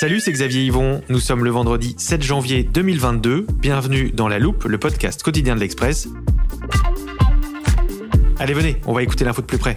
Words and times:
Salut, 0.00 0.20
c'est 0.20 0.30
Xavier 0.30 0.62
Yvon. 0.62 1.02
Nous 1.08 1.18
sommes 1.18 1.42
le 1.42 1.50
vendredi 1.50 1.96
7 1.98 2.22
janvier 2.22 2.62
2022. 2.62 3.48
Bienvenue 3.54 4.12
dans 4.12 4.28
La 4.28 4.38
Loupe, 4.38 4.62
le 4.62 4.78
podcast 4.78 5.24
quotidien 5.24 5.56
de 5.56 5.60
l'Express. 5.60 6.06
Allez, 8.38 8.54
venez, 8.54 8.76
on 8.86 8.92
va 8.92 9.02
écouter 9.02 9.24
l'info 9.24 9.42
de 9.42 9.46
plus 9.48 9.58
près. 9.58 9.74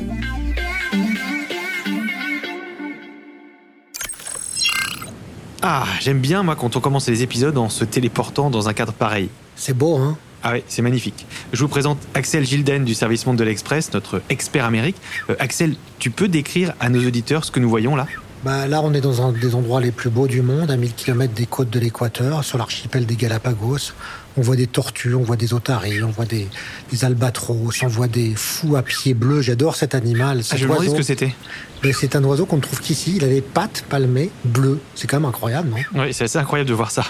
Ah, 5.63 5.85
j'aime 6.01 6.19
bien, 6.19 6.43
moi, 6.43 6.55
quand 6.55 6.75
on 6.75 6.81
commence 6.81 7.09
les 7.09 7.23
épisodes 7.23 7.57
en 7.57 7.69
se 7.69 7.83
téléportant 7.83 8.51
dans 8.51 8.69
un 8.69 8.73
cadre 8.73 8.93
pareil. 8.93 9.27
C'est 9.55 9.75
beau, 9.75 9.97
hein? 9.97 10.19
Ah 10.43 10.51
oui, 10.53 10.63
c'est 10.67 10.83
magnifique. 10.83 11.25
Je 11.51 11.61
vous 11.61 11.67
présente 11.67 11.97
Axel 12.13 12.45
Gilden 12.45 12.85
du 12.85 12.93
service 12.93 13.25
Monde 13.25 13.37
de 13.37 13.43
l'Express, 13.43 13.91
notre 13.93 14.21
expert 14.29 14.65
Amérique. 14.65 14.97
Euh, 15.31 15.35
Axel, 15.39 15.77
tu 15.97 16.11
peux 16.11 16.27
décrire 16.27 16.73
à 16.79 16.89
nos 16.89 17.03
auditeurs 17.07 17.43
ce 17.43 17.49
que 17.49 17.59
nous 17.59 17.69
voyons 17.69 17.95
là? 17.95 18.05
Bah, 18.43 18.67
Là, 18.67 18.81
on 18.83 18.93
est 18.93 19.01
dans 19.01 19.25
un 19.25 19.31
des 19.31 19.55
endroits 19.55 19.81
les 19.81 19.91
plus 19.91 20.09
beaux 20.09 20.27
du 20.27 20.41
monde, 20.41 20.71
à 20.71 20.77
1000 20.77 20.93
km 20.93 21.33
des 21.33 21.45
côtes 21.45 21.69
de 21.69 21.79
l'équateur, 21.79 22.43
sur 22.43 22.57
l'archipel 22.57 23.05
des 23.05 23.15
Galapagos. 23.15 23.93
On 24.37 24.41
voit 24.41 24.55
des 24.55 24.67
tortues, 24.67 25.13
on 25.13 25.23
voit 25.23 25.35
des 25.35 25.53
otaries, 25.53 26.01
on 26.03 26.09
voit 26.09 26.25
des, 26.25 26.47
des 26.91 27.05
albatros, 27.05 27.83
on 27.83 27.87
voit 27.87 28.07
des 28.07 28.33
fous 28.35 28.75
à 28.77 28.81
pieds 28.81 29.13
bleus. 29.13 29.41
J'adore 29.41 29.75
cet 29.75 29.93
animal. 29.93 30.43
Cet 30.43 30.53
Ah, 30.53 30.57
je 30.57 30.67
me 30.67 30.89
ce 30.89 30.95
que 30.95 31.03
c'était. 31.03 31.35
Mais 31.83 31.91
c'est 31.91 32.15
un 32.15 32.23
oiseau 32.23 32.45
qu'on 32.45 32.57
ne 32.57 32.61
trouve 32.61 32.79
qu'ici. 32.79 33.15
Il 33.17 33.25
a 33.25 33.27
les 33.27 33.41
pattes 33.41 33.83
palmées 33.89 34.29
bleues. 34.45 34.79
C'est 34.95 35.07
quand 35.07 35.17
même 35.19 35.27
incroyable, 35.27 35.69
non? 35.69 36.01
Oui, 36.01 36.13
c'est 36.13 36.23
assez 36.25 36.37
incroyable 36.37 36.69
de 36.69 36.75
voir 36.75 36.91
ça. 36.91 37.03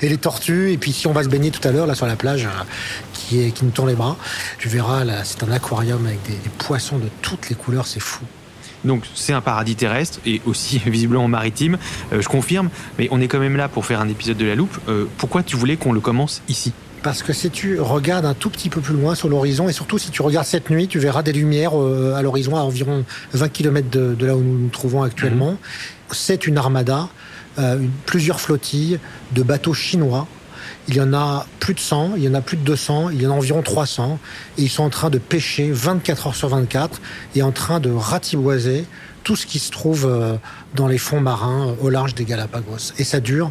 Et 0.00 0.08
les 0.08 0.16
tortues. 0.16 0.72
Et 0.72 0.78
puis 0.78 0.92
si 0.92 1.06
on 1.06 1.12
va 1.12 1.22
se 1.22 1.28
baigner 1.28 1.50
tout 1.50 1.66
à 1.66 1.70
l'heure 1.70 1.86
là 1.86 1.94
sur 1.94 2.06
la 2.06 2.16
plage, 2.16 2.46
euh, 2.46 2.64
qui, 3.12 3.40
est, 3.40 3.50
qui 3.52 3.64
nous 3.64 3.70
tend 3.70 3.86
les 3.86 3.94
bras, 3.94 4.16
tu 4.58 4.68
verras 4.68 5.04
là, 5.04 5.22
c'est 5.24 5.42
un 5.44 5.52
aquarium 5.52 6.04
avec 6.06 6.22
des, 6.24 6.32
des 6.32 6.50
poissons 6.58 6.98
de 6.98 7.08
toutes 7.22 7.50
les 7.50 7.54
couleurs. 7.54 7.86
C'est 7.86 8.00
fou. 8.00 8.24
Donc 8.84 9.04
c'est 9.14 9.32
un 9.32 9.40
paradis 9.40 9.76
terrestre 9.76 10.20
et 10.26 10.40
aussi 10.46 10.78
visiblement 10.86 11.28
maritime, 11.28 11.78
euh, 12.12 12.20
je 12.20 12.28
confirme, 12.28 12.70
mais 12.98 13.08
on 13.10 13.20
est 13.20 13.28
quand 13.28 13.38
même 13.38 13.56
là 13.56 13.68
pour 13.68 13.86
faire 13.86 14.00
un 14.00 14.08
épisode 14.08 14.36
de 14.36 14.46
la 14.46 14.54
loupe. 14.54 14.76
Euh, 14.88 15.06
pourquoi 15.18 15.42
tu 15.42 15.56
voulais 15.56 15.76
qu'on 15.76 15.92
le 15.92 16.00
commence 16.00 16.42
ici? 16.48 16.72
Parce 17.04 17.22
que 17.22 17.34
si 17.34 17.50
tu 17.50 17.78
regardes 17.80 18.24
un 18.24 18.32
tout 18.32 18.48
petit 18.48 18.70
peu 18.70 18.80
plus 18.80 18.94
loin 18.94 19.14
sur 19.14 19.28
l'horizon, 19.28 19.68
et 19.68 19.74
surtout 19.74 19.98
si 19.98 20.10
tu 20.10 20.22
regardes 20.22 20.46
cette 20.46 20.70
nuit, 20.70 20.88
tu 20.88 20.98
verras 20.98 21.22
des 21.22 21.34
lumières 21.34 21.78
euh, 21.78 22.14
à 22.14 22.22
l'horizon 22.22 22.56
à 22.56 22.60
environ 22.60 23.04
20 23.34 23.48
km 23.50 23.90
de, 23.90 24.14
de 24.14 24.26
là 24.26 24.34
où 24.34 24.40
nous 24.40 24.58
nous 24.58 24.68
trouvons 24.70 25.02
actuellement. 25.02 25.58
C'est 26.10 26.46
une 26.46 26.56
armada, 26.56 27.10
euh, 27.58 27.78
plusieurs 28.06 28.40
flottilles 28.40 28.98
de 29.32 29.42
bateaux 29.42 29.74
chinois. 29.74 30.26
Il 30.88 30.94
y 30.94 31.00
en 31.00 31.14
a 31.14 31.46
plus 31.60 31.74
de 31.74 31.80
100, 31.80 32.16
il 32.16 32.24
y 32.24 32.28
en 32.28 32.34
a 32.34 32.40
plus 32.40 32.56
de 32.56 32.62
200, 32.62 33.10
il 33.10 33.22
y 33.22 33.26
en 33.26 33.30
a 33.30 33.34
environ 33.34 33.62
300. 33.62 34.18
Et 34.58 34.62
ils 34.62 34.68
sont 34.68 34.82
en 34.82 34.90
train 34.90 35.10
de 35.10 35.18
pêcher 35.18 35.70
24 35.72 36.26
heures 36.26 36.36
sur 36.36 36.48
24 36.48 37.00
et 37.34 37.42
en 37.42 37.52
train 37.52 37.80
de 37.80 37.90
ratiboiser 37.90 38.84
tout 39.22 39.36
ce 39.36 39.46
qui 39.46 39.58
se 39.58 39.70
trouve 39.70 40.06
euh, 40.06 40.36
dans 40.74 40.86
les 40.86 40.98
fonds 40.98 41.20
marins 41.20 41.68
euh, 41.68 41.74
au 41.82 41.88
large 41.88 42.14
des 42.14 42.24
Galapagos. 42.24 42.92
Et 42.98 43.04
ça 43.04 43.20
dure 43.20 43.50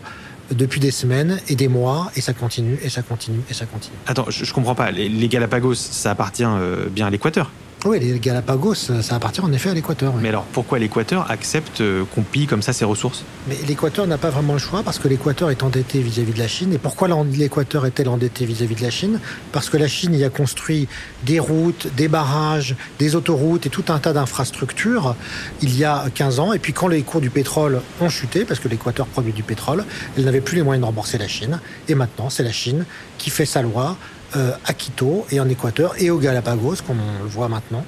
depuis 0.52 0.80
des 0.80 0.92
semaines 0.92 1.40
et 1.48 1.56
des 1.56 1.68
mois, 1.68 2.12
et 2.16 2.22
ça 2.22 2.34
continue, 2.34 2.78
et 2.84 2.90
ça 2.90 3.02
continue, 3.02 3.42
et 3.50 3.54
ça 3.54 3.66
continue. 3.66 3.96
Attends, 4.08 4.26
je, 4.30 4.46
je 4.46 4.54
comprends 4.54 4.76
pas. 4.76 4.92
Les, 4.92 5.28
Galapagos, 5.28 5.76
ça 5.76 6.12
appartient 6.12 6.44
euh, 6.46 6.88
bien 6.90 7.08
à 7.08 7.10
l'équateur? 7.10 7.50
Oui, 7.86 8.00
les 8.00 8.18
Galapagos, 8.18 8.76
ça 8.76 9.16
appartient 9.16 9.42
en 9.42 9.52
effet 9.52 9.70
à 9.70 9.74
l'équateur. 9.74 10.14
oui. 10.16 10.22
Mais 10.22 10.30
alors 10.30 10.46
pourquoi 10.46 10.80
l'équateur 10.80 11.30
accepte 11.30 11.82
euh, 11.82 12.06
qu'on 12.16 12.22
pille 12.22 12.48
comme 12.48 12.62
ça 12.62 12.72
ses 12.72 12.86
ressources? 12.86 13.26
Mais 13.48 13.58
l'équateur 13.68 14.08
n'a 14.08 14.18
pas 14.18 14.30
vraiment 14.30 14.54
le 14.54 14.60
choix 14.60 14.84
parce 14.84 15.00
que 15.00 15.10
l'équateur 15.10 15.52
est 15.52 15.64
endetté 15.64 16.00
vis-à-vis 16.00 16.32
de 16.32 16.40
la 16.40 16.48
Chine. 16.48 16.72
Et 16.72 16.78
pourquoi 16.78 17.10
l'équateur 17.34 17.86
est-elle 17.86 18.08
endetté 18.08 18.46
vis-à-vis 18.46 18.76
de 18.76 18.84
la 18.84 18.90
Chine? 18.90 19.20
Parce 19.52 19.70
que 19.70 19.76
la 19.76 19.90
Chine 19.90 20.14
y 20.14 20.24
a 20.24 20.30
construit 20.30 20.88
des 21.24 21.40
routes, 21.40 21.88
des 21.96 22.08
barrages, 22.08 22.76
des 23.00 23.16
autoroutes 23.16 23.66
et 23.66 23.70
tout 23.70 23.86
un 23.90 24.00
tas 24.00 24.14
d'infrastructures 24.14 25.16
il 25.62 25.78
y 25.78 25.84
a 25.84 26.06
15 26.16 26.40
ans. 26.40 26.54
Et 26.54 26.60
puis 26.60 26.72
quand 26.72 26.88
les 26.88 27.02
cours 27.02 27.20
du 27.20 27.30
pétrole 27.30 27.82
ont 28.00 28.10
chuté, 28.10 28.46
parce 28.46 28.62
que 28.62 28.70
l'équateur 28.70 29.08
produit 29.08 29.34
du 29.34 29.44
pétrole, 29.44 29.84
elle 30.18 30.24
n'avait 30.24 30.42
plus 30.42 30.56
les 30.56 30.64
moyens 30.64 30.82
de 30.82 30.86
rembourser 30.86 31.18
la 31.18 31.28
Chine. 31.28 31.60
Et 31.90 31.96
maintenant, 31.96 32.30
c'est 32.30 32.44
la 32.44 32.54
Chine 32.54 32.86
qui 33.18 33.30
fait 33.30 33.46
sa 33.46 33.62
loi 33.62 33.98
à 34.34 34.74
Quito 34.74 35.26
et 35.32 35.40
en 35.40 35.48
Équateur 35.50 35.94
et 36.02 36.10
aux 36.10 36.20
Galapagos, 36.20 36.78
comme 36.86 36.98
on 37.00 37.24
le 37.24 37.30
voit 37.30 37.50
maintenant. 37.50 37.86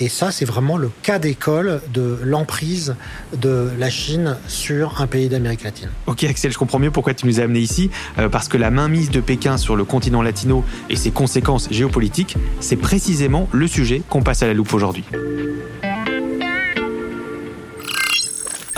Et 0.00 0.08
ça, 0.08 0.30
c'est 0.30 0.44
vraiment 0.44 0.76
le 0.76 0.90
cas 1.02 1.18
d'école 1.18 1.80
de 1.92 2.18
l'emprise 2.22 2.94
de 3.36 3.68
la 3.78 3.90
Chine 3.90 4.36
sur 4.46 5.00
un 5.00 5.08
pays 5.08 5.28
d'Amérique 5.28 5.64
latine. 5.64 5.90
Ok 6.06 6.22
Axel, 6.22 6.52
je 6.52 6.58
comprends 6.58 6.78
mieux 6.78 6.92
pourquoi 6.92 7.14
tu 7.14 7.26
nous 7.26 7.40
as 7.40 7.42
amenés 7.42 7.58
ici, 7.58 7.90
euh, 8.18 8.28
parce 8.28 8.46
que 8.46 8.56
la 8.56 8.70
mainmise 8.70 9.10
de 9.10 9.20
Pékin 9.20 9.56
sur 9.56 9.74
le 9.74 9.84
continent 9.84 10.22
latino 10.22 10.64
et 10.88 10.94
ses 10.94 11.10
conséquences 11.10 11.68
géopolitiques, 11.72 12.36
c'est 12.60 12.76
précisément 12.76 13.48
le 13.52 13.66
sujet 13.66 14.02
qu'on 14.08 14.22
passe 14.22 14.42
à 14.42 14.46
la 14.46 14.54
loupe 14.54 14.72
aujourd'hui. 14.72 15.04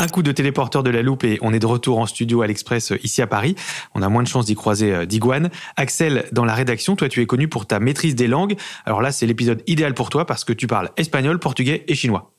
Un 0.02 0.08
coup 0.08 0.22
de 0.22 0.32
téléporteur 0.32 0.82
de 0.82 0.88
la 0.88 1.02
loupe 1.02 1.24
et 1.24 1.38
on 1.42 1.52
est 1.52 1.58
de 1.58 1.66
retour 1.66 1.98
en 1.98 2.06
studio 2.06 2.40
à 2.40 2.46
l'Express 2.46 2.92
euh, 2.92 3.04
ici 3.04 3.20
à 3.20 3.26
Paris. 3.26 3.54
On 3.94 4.00
a 4.00 4.08
moins 4.08 4.22
de 4.22 4.28
chances 4.28 4.46
d'y 4.46 4.54
croiser 4.54 4.94
euh, 4.94 5.04
d'iguane. 5.04 5.50
Axel, 5.76 6.24
dans 6.32 6.46
la 6.46 6.54
rédaction, 6.54 6.96
toi 6.96 7.10
tu 7.10 7.20
es 7.20 7.26
connu 7.26 7.48
pour 7.48 7.66
ta 7.66 7.80
maîtrise 7.80 8.14
des 8.14 8.26
langues. 8.26 8.56
Alors 8.86 9.02
là, 9.02 9.12
c'est 9.12 9.26
l'épisode 9.26 9.62
idéal 9.66 9.92
pour 9.92 10.08
toi 10.08 10.24
parce 10.24 10.44
que 10.44 10.54
tu 10.54 10.66
parles 10.66 10.88
espagnol, 10.96 11.38
portugais 11.38 11.84
et 11.86 11.94
chinois. 11.94 12.32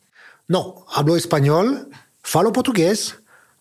No, 0.50 0.84
hablo 0.92 1.16
español, 1.16 1.88
falo 2.24 2.52
portugués, 2.52 3.14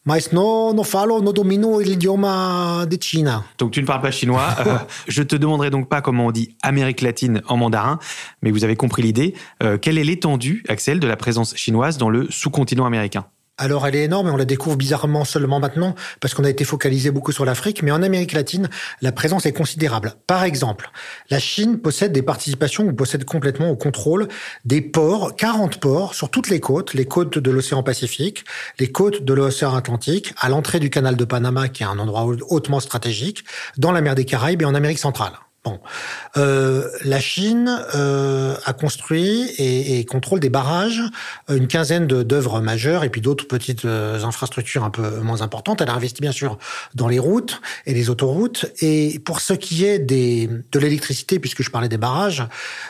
mas 0.06 0.32
no, 0.32 0.72
no 0.72 0.82
falo, 0.82 1.20
no 1.20 1.34
domino 1.34 1.78
el 1.82 1.90
idioma 1.90 2.86
de 2.88 2.96
China. 2.96 3.44
Donc 3.58 3.72
tu 3.72 3.82
ne 3.82 3.86
parles 3.86 4.00
pas 4.00 4.10
chinois. 4.10 4.48
Euh, 4.66 4.78
je 5.08 5.22
te 5.22 5.36
demanderai 5.36 5.68
donc 5.68 5.90
pas 5.90 6.00
comment 6.00 6.28
on 6.28 6.30
dit 6.30 6.56
Amérique 6.62 7.02
latine 7.02 7.42
en 7.48 7.58
mandarin, 7.58 7.98
mais 8.40 8.50
vous 8.50 8.64
avez 8.64 8.76
compris 8.76 9.02
l'idée. 9.02 9.34
Euh, 9.62 9.76
quelle 9.76 9.98
est 9.98 10.04
l'étendue, 10.04 10.64
Axel, 10.68 11.00
de 11.00 11.06
la 11.06 11.16
présence 11.16 11.54
chinoise 11.54 11.98
dans 11.98 12.08
le 12.08 12.30
sous-continent 12.30 12.86
américain? 12.86 13.26
Alors 13.60 13.86
elle 13.86 13.94
est 13.94 14.04
énorme 14.04 14.28
et 14.28 14.30
on 14.30 14.38
la 14.38 14.46
découvre 14.46 14.74
bizarrement 14.76 15.26
seulement 15.26 15.60
maintenant 15.60 15.94
parce 16.20 16.32
qu'on 16.32 16.44
a 16.44 16.48
été 16.48 16.64
focalisé 16.64 17.10
beaucoup 17.10 17.30
sur 17.30 17.44
l'Afrique, 17.44 17.82
mais 17.82 17.90
en 17.90 18.02
Amérique 18.02 18.32
latine, 18.32 18.70
la 19.02 19.12
présence 19.12 19.44
est 19.44 19.52
considérable. 19.52 20.14
Par 20.26 20.44
exemple, 20.44 20.90
la 21.28 21.38
Chine 21.38 21.78
possède 21.78 22.10
des 22.10 22.22
participations 22.22 22.84
ou 22.84 22.94
possède 22.94 23.26
complètement 23.26 23.68
au 23.68 23.76
contrôle 23.76 24.28
des 24.64 24.80
ports, 24.80 25.36
40 25.36 25.78
ports 25.78 26.14
sur 26.14 26.30
toutes 26.30 26.48
les 26.48 26.58
côtes, 26.58 26.94
les 26.94 27.04
côtes 27.04 27.36
de 27.36 27.50
l'océan 27.50 27.82
Pacifique, 27.82 28.46
les 28.78 28.90
côtes 28.90 29.22
de 29.24 29.34
l'océan 29.34 29.76
Atlantique, 29.76 30.32
à 30.38 30.48
l'entrée 30.48 30.80
du 30.80 30.88
canal 30.88 31.14
de 31.16 31.24
Panama 31.26 31.68
qui 31.68 31.82
est 31.82 31.86
un 31.86 31.98
endroit 31.98 32.24
hautement 32.48 32.80
stratégique, 32.80 33.44
dans 33.76 33.92
la 33.92 34.00
mer 34.00 34.14
des 34.14 34.24
Caraïbes 34.24 34.62
et 34.62 34.64
en 34.64 34.74
Amérique 34.74 35.00
centrale. 35.00 35.32
Bon, 35.62 35.78
euh, 36.38 36.88
la 37.04 37.20
Chine 37.20 37.82
euh, 37.94 38.54
a 38.64 38.72
construit 38.72 39.42
et, 39.58 39.98
et 39.98 40.04
contrôle 40.06 40.40
des 40.40 40.48
barrages, 40.48 41.02
une 41.50 41.68
quinzaine 41.68 42.06
d'œuvres 42.06 42.62
majeures 42.62 43.04
et 43.04 43.10
puis 43.10 43.20
d'autres 43.20 43.46
petites 43.46 43.84
euh, 43.84 44.24
infrastructures 44.24 44.84
un 44.84 44.90
peu 44.90 45.20
moins 45.20 45.42
importantes. 45.42 45.82
Elle 45.82 45.90
a 45.90 45.94
investi 45.94 46.22
bien 46.22 46.32
sûr 46.32 46.56
dans 46.94 47.08
les 47.08 47.18
routes 47.18 47.60
et 47.84 47.92
les 47.92 48.08
autoroutes. 48.08 48.72
Et 48.80 49.18
pour 49.22 49.42
ce 49.42 49.52
qui 49.52 49.84
est 49.84 49.98
des, 49.98 50.48
de 50.72 50.78
l'électricité, 50.78 51.38
puisque 51.38 51.62
je 51.62 51.70
parlais 51.70 51.90
des 51.90 51.98
barrages, 51.98 52.42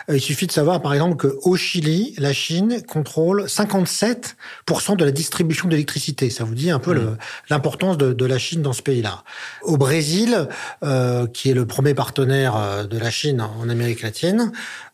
euh, 0.09 0.17
il 0.17 0.21
suffit 0.21 0.47
de 0.47 0.53
savoir 0.53 0.81
par 0.81 0.95
exemple 0.95 1.17
qu'au 1.17 1.57
Chili, 1.57 2.15
la 2.19 2.33
Chine 2.33 2.83
contrôle 2.87 3.47
57% 3.47 4.97
de 4.97 5.05
la 5.05 5.11
distribution 5.11 5.67
d'électricité. 5.69 6.31
Ça 6.31 6.45
vous 6.45 6.55
dit 6.55 6.71
un 6.71 6.79
peu 6.79 6.95
le- 6.95 7.17
l'importance 7.49 7.99
de, 7.99 8.13
de 8.13 8.25
la 8.27 8.39
Chine 8.39 8.63
dans 8.63 8.73
ce 8.73 8.83
pays-là. 8.83 9.25
Au 9.63 9.77
Brésil, 9.77 10.47
euh, 10.85 11.27
qui 11.27 11.51
est 11.51 11.55
le 11.55 11.67
premier 11.67 11.95
partenaire 11.95 12.59
euh, 12.61 12.87
de 12.87 12.99
la 12.99 13.11
Chine 13.11 13.41
en 13.41 13.69
Amérique 13.69 14.03
latine, 14.03 14.53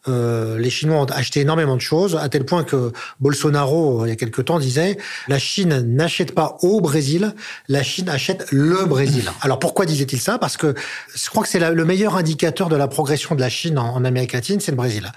euh, 0.09 0.59
les 0.59 0.71
Chinois 0.71 1.01
ont 1.01 1.07
acheté 1.07 1.41
énormément 1.41 1.77
de 1.77 1.81
choses, 1.81 2.17
à 2.17 2.29
tel 2.29 2.45
point 2.45 2.65
que 2.65 2.93
Bolsonaro, 3.21 4.07
il 4.07 4.09
y 4.09 4.13
a 4.13 4.17
quelque 4.17 4.41
temps, 4.43 4.59
disait 4.59 4.99
la 5.29 5.39
Chine 5.39 5.81
n'achète 5.81 6.35
pas 6.35 6.59
au 6.63 6.81
Brésil, 6.81 7.35
la 7.69 7.83
Chine 7.83 8.09
achète 8.09 8.47
le 8.53 8.85
Brésil. 8.85 9.31
Alors 9.43 9.59
pourquoi 9.59 9.85
disait-il 9.87 10.21
ça? 10.21 10.39
Parce 10.39 10.57
que 10.57 10.75
je 11.15 11.29
crois 11.29 11.43
que 11.43 11.49
c'est 11.49 11.59
le 11.59 11.85
meilleur 11.85 12.17
indicateur 12.17 12.69
de 12.69 12.77
la 12.77 12.89
progression 12.89 13.35
de 13.35 13.41
la 13.41 13.49
Chine 13.49 13.79
en, 13.79 14.05
Amérique 14.05 14.33
latine, 14.33 14.61
c'est 14.61 14.71
le 14.71 14.77
Brésil. 14.77 15.11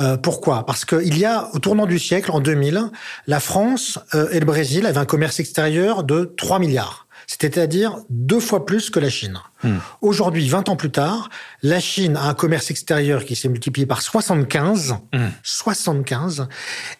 Euh, 0.00 0.16
pourquoi? 0.16 0.66
Parce 0.66 0.84
qu'il 0.84 1.16
y 1.16 1.24
a, 1.24 1.48
au 1.54 1.58
tournant 1.58 1.86
du 1.86 1.98
siècle, 1.98 2.30
en 2.30 2.40
2000, 2.40 2.90
la 3.26 3.40
France 3.40 3.98
et 4.32 4.40
le 4.40 4.46
Brésil 4.46 4.86
avaient 4.86 4.98
un 4.98 5.04
commerce 5.06 5.40
extérieur 5.40 6.04
de 6.04 6.34
3 6.36 6.58
milliards 6.58 7.03
c'est-à-dire 7.26 7.98
deux 8.10 8.40
fois 8.40 8.66
plus 8.66 8.90
que 8.90 9.00
la 9.00 9.10
Chine. 9.10 9.38
Hmm. 9.62 9.78
Aujourd'hui, 10.00 10.48
20 10.48 10.68
ans 10.68 10.76
plus 10.76 10.90
tard, 10.90 11.30
la 11.62 11.80
Chine 11.80 12.16
a 12.16 12.28
un 12.28 12.34
commerce 12.34 12.70
extérieur 12.70 13.24
qui 13.24 13.36
s'est 13.36 13.48
multiplié 13.48 13.86
par 13.86 14.02
75, 14.02 14.96
75, 15.42 16.40
hmm. 16.40 16.46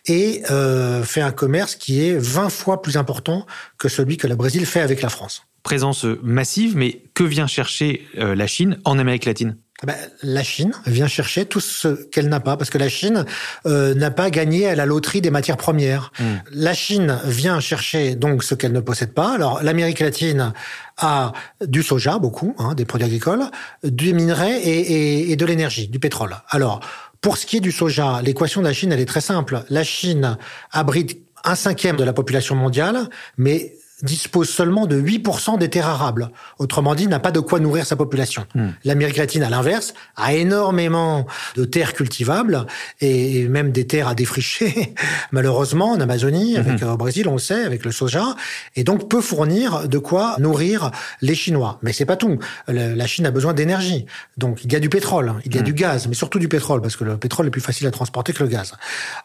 et 0.06 0.43
euh, 0.50 1.03
fait 1.03 1.21
un 1.21 1.32
commerce 1.32 1.76
qui 1.76 2.06
est 2.06 2.17
20 2.17 2.49
fois 2.49 2.82
plus 2.82 2.97
important 2.97 3.47
que 3.79 3.88
celui 3.88 4.17
que 4.17 4.26
le 4.26 4.37
Brésil 4.37 4.67
fait 4.67 4.81
avec 4.81 5.03
la 5.03 5.09
France. 5.09 5.43
Présence 5.62 6.05
massive, 6.23 6.76
mais 6.76 7.03
que 7.15 7.25
vient 7.25 7.47
chercher 7.47 8.06
euh, 8.19 8.35
la 8.35 8.47
Chine 8.47 8.79
en 8.85 8.99
Amérique 8.99 9.25
latine? 9.25 9.56
Ben, 9.82 9.97
la 10.23 10.43
Chine 10.43 10.73
vient 10.87 11.09
chercher 11.09 11.47
tout 11.47 11.61
ce 11.61 12.05
qu'elle 12.05 12.29
n'a 12.29 12.41
pas, 12.41 12.56
parce 12.56 12.71
que 12.71 12.79
la 12.79 12.88
Chine 12.88 13.25
euh, 13.67 13.94
n'a 13.94 14.11
pas 14.11 14.31
gagné 14.31 14.69
à 14.69 14.75
la 14.75 14.87
loterie 14.87 15.21
des 15.21 15.31
matières 15.31 15.56
premières. 15.56 16.12
Hmm. 16.19 16.37
La 16.53 16.75
Chine 16.75 17.19
vient 17.25 17.59
chercher 17.61 18.15
donc 18.15 18.44
ce 18.44 18.55
qu'elle 18.55 18.73
ne 18.73 18.81
possède 18.81 19.12
pas. 19.12 19.35
Alors 19.35 19.62
l'Amérique 19.62 20.00
latine 20.00 20.53
a 20.97 21.32
du 21.67 21.82
soja, 21.82 22.19
beaucoup, 22.19 22.55
hein, 22.59 22.75
des 22.75 22.85
produits 22.85 23.06
agricoles, 23.06 23.44
du 23.82 24.15
minerai 24.15 24.59
et, 24.59 25.32
et 25.32 25.37
de 25.37 25.44
l'énergie, 25.44 25.88
du 25.88 25.99
pétrole. 25.99 26.37
Alors 26.50 26.81
pour 27.21 27.37
ce 27.37 27.47
qui 27.47 27.56
est 27.56 27.61
du 27.61 27.73
soja, 27.73 28.21
l'équation 28.23 28.61
de 28.61 28.67
la 28.67 28.73
Chine, 28.73 28.93
elle 28.93 29.00
est 29.00 29.06
très 29.06 29.21
simple. 29.21 29.65
La 29.71 29.82
Chine 29.82 30.38
abrite 30.71 31.19
un 31.43 31.55
cinquième 31.56 31.97
de 31.97 32.05
la 32.05 32.12
population 32.12 32.55
mondiale, 32.55 33.09
mais 33.37 33.75
dispose 34.02 34.49
seulement 34.49 34.87
de 34.87 35.00
8% 35.00 35.58
des 35.58 35.70
terres 35.70 35.88
arables. 35.88 36.31
Autrement 36.58 36.94
dit, 36.94 37.06
n'a 37.06 37.20
pas 37.20 37.31
de 37.31 37.41
quoi 37.41 37.61
nourrir 37.61 37.87
sa 37.87 37.96
population. 37.96 38.46
Hmm. 38.55 38.70
L'Amérique 38.85 39.17
latine, 39.17 39.43
à 39.43 39.50
l'inverse, 39.50 39.94
a 40.17 40.35
énormément 40.35 41.26
de 41.56 41.64
terres 41.64 41.94
cultivables 41.94 42.67
et 43.00 43.46
même 43.49 43.73
des 43.73 43.87
terres 43.87 44.08
à 44.08 44.14
défricher, 44.14 44.94
malheureusement, 45.32 45.93
en 45.93 46.00
Amazonie, 46.00 46.56
avec 46.56 46.82
hmm. 46.82 46.85
euh, 46.85 46.93
au 46.93 46.96
Brésil, 46.96 47.29
on 47.29 47.35
le 47.35 47.38
sait, 47.38 47.64
avec 47.64 47.85
le 47.85 47.93
soja, 47.93 48.35
et 48.76 48.85
donc 48.85 49.08
peut 49.08 49.20
fournir 49.20 49.88
de 49.88 49.99
quoi 49.99 50.37
nourrir 50.38 50.90
les 51.23 51.35
Chinois. 51.35 51.79
Mais 51.82 51.93
c'est 51.93 52.06
pas 52.06 52.17
tout. 52.17 52.38
La 52.69 53.06
Chine 53.06 53.26
a 53.26 53.31
besoin 53.31 53.55
d'énergie. 53.55 54.06
Donc 54.37 54.64
il 54.64 54.73
y 54.73 54.76
a 54.76 54.81
du 54.81 54.88
pétrole, 54.88 55.35
il 55.44 55.55
y 55.55 55.58
a 55.58 55.61
hmm. 55.61 55.64
du 55.64 55.75
gaz, 55.75 56.08
mais 56.08 56.14
surtout 56.14 56.38
du 56.38 56.49
pétrole, 56.49 56.82
parce 56.82 56.97
que 56.97 57.05
le 57.05 57.17
pétrole 57.17 57.47
est 57.47 57.50
plus 57.50 57.61
facile 57.61 57.87
à 57.87 57.90
transporter 57.90 58.32
que 58.32 58.43
le 58.43 58.49
gaz. 58.49 58.73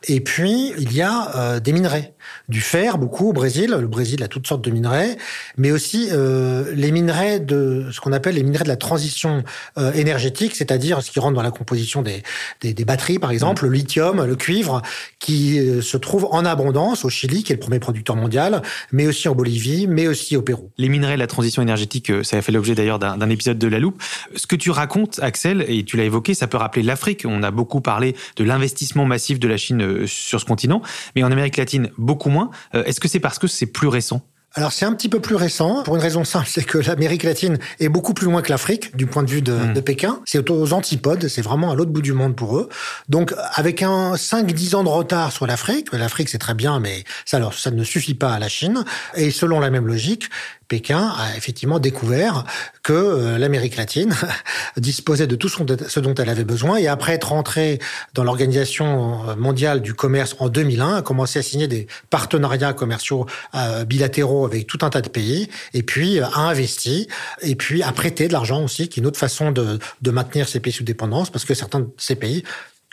Et 0.08 0.22
puis, 0.22 0.74
il 0.78 0.94
y 0.94 1.02
a 1.02 1.36
euh, 1.36 1.60
des 1.60 1.74
minerais. 1.74 2.14
Du 2.48 2.62
fer, 2.62 2.98
beaucoup 2.98 3.30
au 3.30 3.34
Brésil. 3.34 3.76
Le 3.80 3.88
Brésil 3.88 4.24
a 4.24 4.28
toutes 4.28 4.48
sortes 4.48 4.59
de 4.62 4.72
minerais, 4.72 5.18
mais 5.58 5.72
aussi 5.72 6.10
euh, 6.12 6.72
les 6.74 6.92
minerais 6.92 7.40
de 7.40 7.88
ce 7.92 8.00
qu'on 8.00 8.14
appelle 8.14 8.36
les 8.36 8.44
minerais 8.44 8.64
de 8.64 8.70
la 8.70 8.76
transition 8.76 9.44
euh, 9.78 9.92
énergétique, 9.94 10.56
c'est-à-dire 10.56 11.02
ce 11.02 11.12
qui 11.12 11.20
rentre 11.20 11.36
dans 11.36 11.44
la 11.44 11.52
composition 11.52 12.02
des, 12.02 12.24
des, 12.62 12.86
batteries, 12.86 13.20
par 13.20 13.32
exemple, 13.32 13.66
le 13.66 13.72
lithium, 13.72 14.24
le 14.24 14.36
cuivre, 14.36 14.82
qui 15.20 15.60
euh, 15.60 15.82
se 15.82 15.98
trouve 15.98 16.28
en 16.32 16.46
abondance 16.46 17.06
au 17.06 17.10
Chili, 17.10 17.44
qui 17.44 17.52
est 17.52 17.56
le 17.56 17.60
premier 17.60 17.80
producteur 17.80 18.16
mondial, 18.16 18.62
mais 18.92 19.08
aussi 19.08 19.28
en 19.28 19.36
Bolivie, 19.36 19.88
mais 19.88 20.08
aussi 20.08 20.36
au 20.36 20.42
Pérou. 20.42 20.72
Les 20.78 20.90
minerais 20.90 21.16
de 21.16 21.20
la 21.20 21.28
transition 21.28 21.62
énergétique, 21.62 22.12
ça 22.24 22.38
a 22.38 22.42
fait 22.42 22.52
l'objet 22.52 22.76
d'ailleurs 22.76 23.00
d'un 23.00 23.30
épisode 23.30 23.58
de 23.58 23.68
La 23.68 23.80
Loupe. 23.80 24.02
Ce 24.36 24.48
que 24.48 24.56
tu 24.56 24.72
racontes, 24.72 25.20
Axel, 25.22 25.66
et 25.68 25.84
tu 25.84 25.98
l'as 25.98 26.04
évoqué, 26.04 26.34
ça 26.34 26.48
peut 26.48 26.58
rappeler 26.58 26.84
l'Afrique. 26.84 27.24
On 27.28 27.44
a 27.44 27.52
beaucoup 27.52 27.82
parlé 27.82 28.16
de 28.36 28.44
l'investissement 28.44 29.06
massif 29.06 29.40
de 29.40 29.48
la 29.48 29.58
Chine 29.58 30.06
sur 30.08 30.40
ce 30.40 30.46
continent, 30.46 30.82
mais 31.16 31.24
en 31.24 31.32
Amérique 31.32 31.58
latine, 31.58 31.92
beaucoup 31.98 32.30
moins. 32.30 32.50
Est-ce 32.74 33.00
que 33.00 33.08
c'est 33.08 33.20
parce 33.20 33.40
que 33.40 33.48
c'est 33.48 33.66
plus 33.66 33.88
récent? 33.88 34.22
Alors 34.56 34.72
c'est 34.72 34.86
un 34.86 34.94
petit 34.94 35.10
peu 35.10 35.20
plus 35.20 35.36
récent, 35.36 35.84
pour 35.84 35.96
une 35.96 36.02
raison 36.02 36.24
simple, 36.24 36.48
c'est 36.50 36.64
que 36.64 36.78
l'Amérique 36.78 37.24
latine 37.24 37.58
est 37.80 37.90
beaucoup 37.90 38.14
plus 38.14 38.26
loin 38.26 38.42
que 38.42 38.50
l'Afrique 38.50 38.96
du 38.96 39.06
point 39.06 39.24
de 39.24 39.30
vue 39.30 39.42
de, 39.42 39.74
de 39.74 39.82
Pékin. 39.82 40.22
C'est 40.26 40.50
aux 40.50 40.74
antipodes, 40.74 41.28
c'est 41.28 41.42
vraiment 41.42 41.72
à 41.72 41.76
l'autre 41.76 41.92
bout 41.92 42.02
du 42.02 42.14
monde 42.14 42.36
pour 42.36 42.58
eux. 42.58 42.70
Donc 43.08 43.34
avec 43.54 43.84
un 43.84 44.14
5-10 44.14 44.76
ans 44.76 44.84
de 44.84 44.90
retard 44.90 45.32
sur 45.32 45.46
l'Afrique, 45.46 45.92
l'Afrique 45.94 46.30
c'est 46.30 46.40
très 46.40 46.56
bien, 46.56 46.80
mais 46.80 47.04
ça, 47.26 47.38
alors, 47.38 47.54
ça 47.54 47.72
ne 47.72 47.84
suffit 47.84 48.16
pas 48.16 48.34
à 48.34 48.40
la 48.40 48.50
Chine. 48.50 48.84
Et 49.16 49.32
selon 49.32 49.60
la 49.60 49.70
même 49.70 49.88
logique, 49.88 50.30
Pékin 50.70 51.14
a 51.18 51.36
effectivement 51.36 51.80
découvert 51.80 52.46
que 52.84 52.94
euh, 52.94 53.38
l'Amérique 53.38 53.76
latine 53.76 54.16
disposait 54.78 55.28
de 55.28 55.36
tout 55.36 55.50
ce 55.50 56.00
dont 56.00 56.16
elle 56.16 56.30
avait 56.30 56.46
besoin 56.46 56.78
et 56.78 56.88
après 56.88 57.14
être 57.14 57.34
entrée 57.34 57.80
dans 58.14 58.24
l'Organisation 58.24 59.28
euh, 59.28 59.36
mondiale 59.36 59.82
du 59.82 59.96
commerce 59.96 60.36
en 60.40 60.48
2001, 60.48 60.98
a 60.98 61.02
commencé 61.02 61.40
à 61.40 61.42
signer 61.42 61.68
des 61.68 61.88
partenariats 62.12 62.74
commerciaux 62.74 63.26
euh, 63.56 63.84
bilatéraux 63.84 64.46
avec 64.46 64.68
tout 64.68 64.78
un 64.84 64.92
tas 64.92 65.02
de 65.02 65.10
pays 65.10 65.50
et 65.74 65.82
puis 65.82 66.20
a 66.20 66.38
investi 66.38 67.08
et 67.42 67.56
puis 67.56 67.82
a 67.82 67.92
prêté 67.92 68.28
de 68.28 68.34
l'argent 68.34 68.64
aussi, 68.64 68.88
qui 68.88 69.00
est 69.00 69.02
une 69.02 69.08
autre 69.08 69.20
façon 69.20 69.52
de, 69.52 69.80
de 70.02 70.12
maintenir 70.12 70.48
ces 70.48 70.60
pays 70.60 70.72
sous 70.72 70.84
dépendance 70.84 71.32
parce 71.32 71.46
que 71.46 71.56
certains 71.56 71.82
de 71.82 71.90
ces 71.98 72.16
pays 72.16 72.44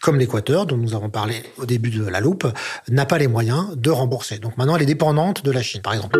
comme 0.03 0.19
l'Équateur, 0.19 0.67
dont 0.67 0.77
nous 0.77 0.95
avons 0.95 1.11
parlé 1.11 1.43
au 1.59 1.67
début 1.67 1.91
de 1.91 2.07
la 2.07 2.21
loupe, 2.21 2.47
n'a 2.89 3.07
pas 3.07 3.19
les 3.19 3.29
moyens 3.29 3.77
de 3.77 3.91
rembourser. 3.91 4.39
Donc 4.39 4.57
maintenant, 4.57 4.77
elle 4.77 4.83
est 4.83 4.87
dépendante 4.87 5.45
de 5.45 5.51
la 5.51 5.63
Chine, 5.63 5.83
par 5.83 5.95
exemple. 5.95 6.19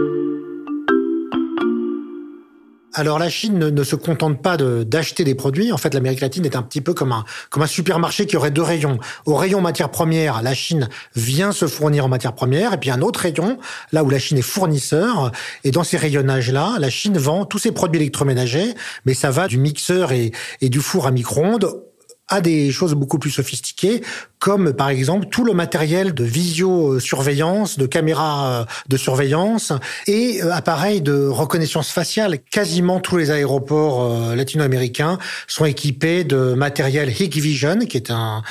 Alors 2.99 3.19
la 3.19 3.29
Chine 3.29 3.59
ne, 3.59 3.85
se 3.85 3.95
contente 3.95 4.41
pas 4.41 4.57
d'acheter 4.57 5.23
des 5.23 5.35
produits. 5.35 5.71
En 5.71 5.77
fait, 5.77 5.93
l'Amérique 5.93 6.23
latine 6.23 6.47
est 6.47 6.57
un 6.57 6.63
petit 6.63 6.81
peu 6.81 6.95
comme 6.95 7.13
un, 7.13 7.67
supermarché 7.67 8.25
qui 8.25 8.39
aurait 8.39 8.51
deux 8.51 8.63
rayons. 8.63 8.99
Au 9.27 9.35
rayon 9.35 9.61
matières 9.61 9.91
premières, 9.91 10.41
la 10.41 10.55
Chine 10.55 10.89
vient 11.15 11.53
se 11.53 11.67
fournir 11.67 12.07
en 12.07 12.09
matières 12.09 12.35
premières, 12.35 12.73
et 12.73 12.79
puis 12.79 12.91
un 12.91 13.03
autre 13.03 13.21
rayon, 13.21 13.59
là 13.93 14.03
où 14.03 14.09
la 14.09 14.19
Chine 14.19 14.39
est 14.39 14.43
fournisseur. 14.43 15.31
Et 15.63 15.73
dans 15.73 15.85
ces 15.85 15.99
rayonnages-là, 15.99 16.77
la 16.79 16.89
Chine 16.89 17.19
vend 17.19 17.45
tous 17.45 17.59
ses 17.59 17.73
produits 17.73 18.01
électroménagers, 18.01 18.75
mais 19.05 19.13
ça 19.13 19.31
va 19.31 19.47
du 19.47 19.59
mixeur 19.59 20.13
et 20.13 20.33
du 20.63 20.81
four 20.81 21.07
à 21.07 21.11
micro-ondes 21.11 21.86
à 22.29 22.41
des 22.41 22.73
choses 22.73 22.95
beaucoup 22.95 23.19
plus 23.19 23.31
sophistiquées, 23.31 24.03
comme 24.39 24.73
par 24.73 24.89
exemple 24.89 25.27
tout 25.27 25.45
le 25.45 25.53
matériel 25.55 26.13
de 26.13 26.25
visio-surveillance, 26.25 27.79
de 27.79 27.87
caméras 27.87 28.47
euh, 28.47 28.65
de 28.89 28.97
surveillance 28.97 29.73
et 30.07 30.43
euh, 30.43 30.53
appareils 30.53 31.01
de 31.01 31.27
reconnaissance 31.27 31.91
faciale. 31.91 32.39
Quasiment 32.51 33.01
tous 33.01 33.17
les 33.17 33.31
aéroports 33.31 34.03
euh, 34.03 34.35
latino-américains 34.35 35.19
sont 35.47 35.65
équipés 35.65 36.25
de 36.25 36.55
matériel 36.55 37.09
Hikvision, 37.11 37.79
qui 37.81 37.97
est 37.97 38.11
un, 38.11 38.43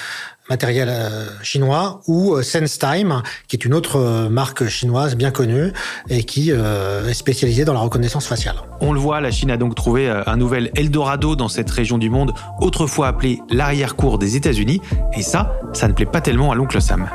matériel 0.49 0.89
euh, 0.89 1.27
chinois, 1.41 2.01
ou 2.07 2.35
euh, 2.35 2.43
SenseTime, 2.43 3.23
qui 3.47 3.55
est 3.55 3.65
une 3.65 3.73
autre 3.73 3.97
euh, 3.97 4.29
marque 4.29 4.67
chinoise 4.67 5.15
bien 5.15 5.31
connue 5.31 5.71
et 6.09 6.23
qui 6.23 6.51
est 6.51 7.13
spécialisée 7.13 7.65
dans 7.65 7.73
la 7.73 7.79
reconnaissance 7.79 8.27
faciale. 8.27 8.55
On 8.81 8.93
le 8.93 8.99
voit, 8.99 9.21
la 9.21 9.31
Chine 9.31 9.51
a 9.51 9.57
donc 9.57 9.75
trouvé 9.75 10.09
un 10.09 10.37
nouvel 10.37 10.71
Eldorado 10.75 11.35
dans 11.35 11.47
cette 11.47 11.69
région 11.69 11.97
du 11.97 12.09
monde, 12.09 12.33
autrefois 12.59 13.07
appelée 13.07 13.39
l'arrière-cour 13.49 14.19
des 14.19 14.35
États-Unis, 14.35 14.81
et 15.13 15.21
ça, 15.21 15.59
ça 15.73 15.87
ne 15.87 15.93
plaît 15.93 16.05
pas 16.05 16.21
tellement 16.21 16.51
à 16.51 16.55
l'oncle 16.55 16.81
Sam. 16.81 17.09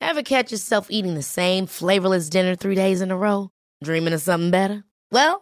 Ever 0.00 0.22
catch 0.22 0.50
yourself 0.52 0.86
eating 0.90 1.14
the 1.14 1.22
same 1.22 1.66
flavorless 1.66 2.28
dinner 2.28 2.54
three 2.54 2.74
days 2.74 3.00
in 3.00 3.10
a 3.10 3.16
row? 3.16 3.48
Dreaming 3.82 4.12
of 4.12 4.20
something 4.20 4.50
better? 4.50 4.84
Well, 5.10 5.41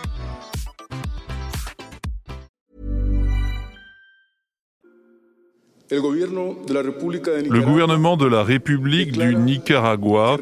Le 5.91 7.61
gouvernement 7.61 8.15
de 8.15 8.25
la 8.25 8.43
République 8.43 9.11
du 9.11 9.35
Nicaragua 9.35 10.37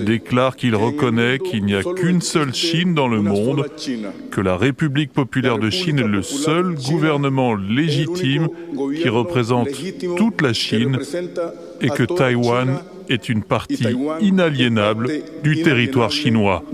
déclare 0.00 0.56
qu'il 0.56 0.74
reconnaît 0.74 1.38
qu'il 1.38 1.64
n'y 1.64 1.76
a 1.76 1.84
qu'une 1.84 2.20
seule 2.20 2.52
Chine 2.52 2.94
dans 2.94 3.06
le 3.06 3.22
monde, 3.22 3.66
que 4.32 4.40
la 4.40 4.56
République 4.56 5.12
populaire 5.12 5.58
de 5.58 5.70
Chine 5.70 6.00
est 6.00 6.08
le 6.08 6.22
seul 6.22 6.74
gouvernement 6.74 7.54
légitime 7.54 8.48
qui 8.96 9.08
représente 9.08 9.68
toute 10.16 10.42
la 10.42 10.52
Chine 10.52 10.98
et 11.80 11.90
que 11.90 12.02
Taïwan 12.02 12.80
est 13.08 13.28
une 13.28 13.44
partie 13.44 13.84
inaliénable 14.20 15.10
du 15.44 15.62
territoire 15.62 16.10
chinois. 16.10 16.64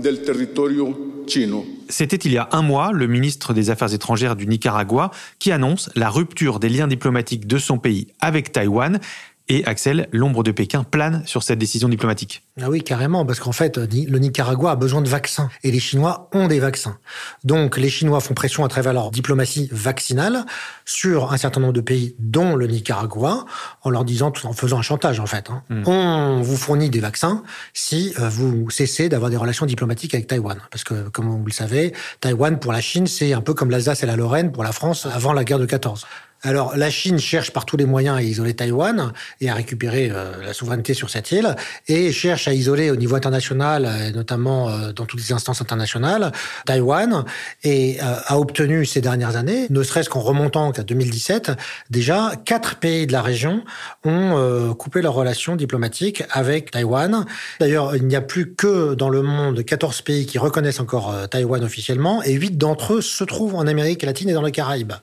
C'était 1.89 2.15
il 2.17 2.31
y 2.31 2.37
a 2.37 2.49
un 2.51 2.61
mois 2.61 2.91
le 2.91 3.07
ministre 3.07 3.53
des 3.53 3.69
Affaires 3.69 3.93
étrangères 3.93 4.35
du 4.35 4.47
Nicaragua 4.47 5.11
qui 5.39 5.51
annonce 5.51 5.89
la 5.95 6.09
rupture 6.09 6.59
des 6.59 6.69
liens 6.69 6.87
diplomatiques 6.87 7.47
de 7.47 7.57
son 7.57 7.77
pays 7.77 8.07
avec 8.19 8.51
Taïwan. 8.51 8.99
Et 9.47 9.63
Axel, 9.65 10.07
l'ombre 10.11 10.41
de 10.43 10.51
Pékin 10.51 10.83
plane 10.83 11.21
sur 11.27 11.43
cette 11.43 11.59
décision 11.59 11.87
diplomatique. 11.87 12.41
Ah 12.59 12.69
oui, 12.69 12.81
carrément, 12.81 13.27
parce 13.27 13.39
qu'en 13.39 13.51
fait, 13.51 13.77
le 13.77 14.17
Nicaragua 14.17 14.71
a 14.71 14.75
besoin 14.75 15.01
de 15.01 15.07
vaccins 15.07 15.49
et 15.63 15.69
les 15.69 15.79
Chinois 15.79 16.29
ont 16.33 16.47
des 16.47 16.59
vaccins. 16.59 16.97
Donc 17.43 17.77
les 17.77 17.89
Chinois 17.89 18.21
font 18.21 18.33
pression 18.33 18.65
à 18.65 18.69
travers 18.69 18.93
leur 18.93 19.11
diplomatie 19.11 19.69
vaccinale 19.71 20.45
sur 20.83 21.31
un 21.31 21.37
certain 21.37 21.61
nombre 21.61 21.73
de 21.73 21.81
pays, 21.81 22.15
dont 22.17 22.55
le 22.55 22.65
Nicaragua, 22.65 23.45
en 23.83 23.89
leur 23.91 24.03
disant, 24.03 24.33
en 24.45 24.53
faisant 24.53 24.79
un 24.79 24.81
chantage 24.81 25.19
en 25.19 25.27
fait, 25.27 25.51
hein. 25.51 25.61
hmm. 25.69 25.87
on 25.87 26.41
vous 26.41 26.57
fournit 26.57 26.89
des 26.89 26.99
vaccins 26.99 27.43
si 27.73 28.13
euh, 28.19 28.29
vous 28.29 28.69
cessez 28.71 29.09
d'avoir 29.09 29.29
des 29.29 29.37
relations 29.37 29.67
diplomatiques 29.67 30.15
avec 30.15 30.25
Taïwan. 30.25 30.59
Parce 30.71 30.83
que, 30.83 31.09
comme 31.09 31.29
vous 31.29 31.45
le 31.45 31.51
savez, 31.51 31.93
Taïwan 32.19 32.57
pour 32.57 32.71
la 32.71 32.81
Chine, 32.81 33.05
c'est 33.05 33.33
un 33.33 33.41
peu 33.41 33.53
comme 33.53 33.69
l'Alsace 33.69 34.01
et 34.01 34.07
la 34.07 34.15
Lorraine 34.15 34.51
pour 34.51 34.63
la 34.63 34.71
France 34.71 35.05
avant 35.05 35.33
la 35.33 35.43
guerre 35.43 35.59
de 35.59 35.67
14. 35.67 36.07
Alors 36.45 36.77
la 36.77 36.91
Chine 36.91 37.17
cherche 37.17 37.49
par 37.49 37.65
tous 37.65 37.75
les 37.75 37.85
moyens 37.85 38.17
à 38.17 38.21
isoler 38.21 38.53
Taïwan 38.53 39.13
et 39.41 39.49
à 39.49 39.55
récupérer 39.55 40.11
euh, 40.11 40.43
la 40.45 40.53
souveraineté 40.53 40.93
sur 40.93 41.09
cette 41.09 41.31
île 41.31 41.55
et 41.87 42.11
cherche 42.11 42.47
à 42.47 42.53
isoler 42.53 42.91
au 42.91 42.95
niveau 42.95 43.15
international, 43.15 43.89
et 44.07 44.11
notamment 44.11 44.69
euh, 44.69 44.91
dans 44.91 45.05
toutes 45.05 45.21
les 45.21 45.33
instances 45.33 45.61
internationales, 45.61 46.31
Taïwan 46.67 47.25
et 47.63 47.97
euh, 47.99 48.15
a 48.27 48.37
obtenu 48.37 48.85
ces 48.85 49.01
dernières 49.01 49.37
années, 49.37 49.65
ne 49.71 49.81
serait-ce 49.81 50.07
qu'en 50.07 50.19
remontant 50.19 50.69
à 50.69 50.83
2017, 50.83 51.51
déjà 51.89 52.33
quatre 52.45 52.75
pays 52.75 53.07
de 53.07 53.11
la 53.11 53.23
région 53.23 53.63
ont 54.03 54.75
coupé 54.77 55.01
leurs 55.01 55.13
relations 55.13 55.55
diplomatiques 55.55 56.23
avec 56.29 56.71
Taïwan. 56.71 57.25
D'ailleurs, 57.59 57.95
il 57.95 58.05
n'y 58.05 58.15
a 58.15 58.21
plus 58.21 58.53
que 58.53 58.93
dans 58.93 59.09
le 59.09 59.23
monde 59.23 59.63
14 59.63 60.01
pays 60.01 60.25
qui 60.25 60.37
reconnaissent 60.37 60.79
encore 60.79 61.13
Taïwan 61.29 61.63
officiellement 61.63 62.21
et 62.21 62.33
8 62.33 62.57
d'entre 62.57 62.95
eux 62.95 63.01
se 63.01 63.23
trouvent 63.23 63.55
en 63.55 63.65
Amérique 63.65 64.03
latine 64.03 64.29
et 64.29 64.33
dans 64.33 64.41
les 64.41 64.51
Caraïbes. 64.51 64.93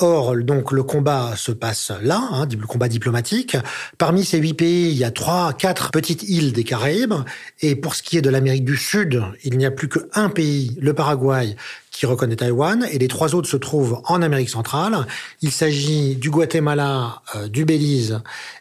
Or, 0.00 0.36
donc, 0.36 0.72
le 0.72 0.82
combat 0.82 1.34
se 1.36 1.52
passe 1.52 1.92
là, 2.02 2.28
hein, 2.32 2.46
le 2.50 2.66
combat 2.66 2.88
diplomatique. 2.88 3.56
Parmi 3.98 4.24
ces 4.24 4.38
huit 4.38 4.54
pays, 4.54 4.90
il 4.90 4.96
y 4.96 5.04
a 5.04 5.10
trois, 5.10 5.52
quatre 5.52 5.90
petites 5.90 6.22
îles 6.22 6.52
des 6.52 6.64
Caraïbes. 6.64 7.14
Et 7.62 7.76
pour 7.76 7.94
ce 7.94 8.02
qui 8.02 8.18
est 8.18 8.22
de 8.22 8.30
l'Amérique 8.30 8.64
du 8.64 8.76
Sud, 8.76 9.22
il 9.44 9.56
n'y 9.56 9.66
a 9.66 9.70
plus 9.70 9.88
qu'un 9.88 10.28
pays, 10.28 10.76
le 10.80 10.92
Paraguay, 10.92 11.56
qui 11.90 12.04
reconnaît 12.04 12.36
Taïwan, 12.36 12.86
et 12.90 12.98
les 12.98 13.08
trois 13.08 13.34
autres 13.34 13.48
se 13.48 13.56
trouvent 13.56 14.02
en 14.04 14.20
Amérique 14.20 14.50
centrale. 14.50 15.06
Il 15.40 15.50
s'agit 15.50 16.14
du 16.14 16.30
Guatemala, 16.30 17.22
euh, 17.34 17.48
du 17.48 17.64
Belize 17.64 18.20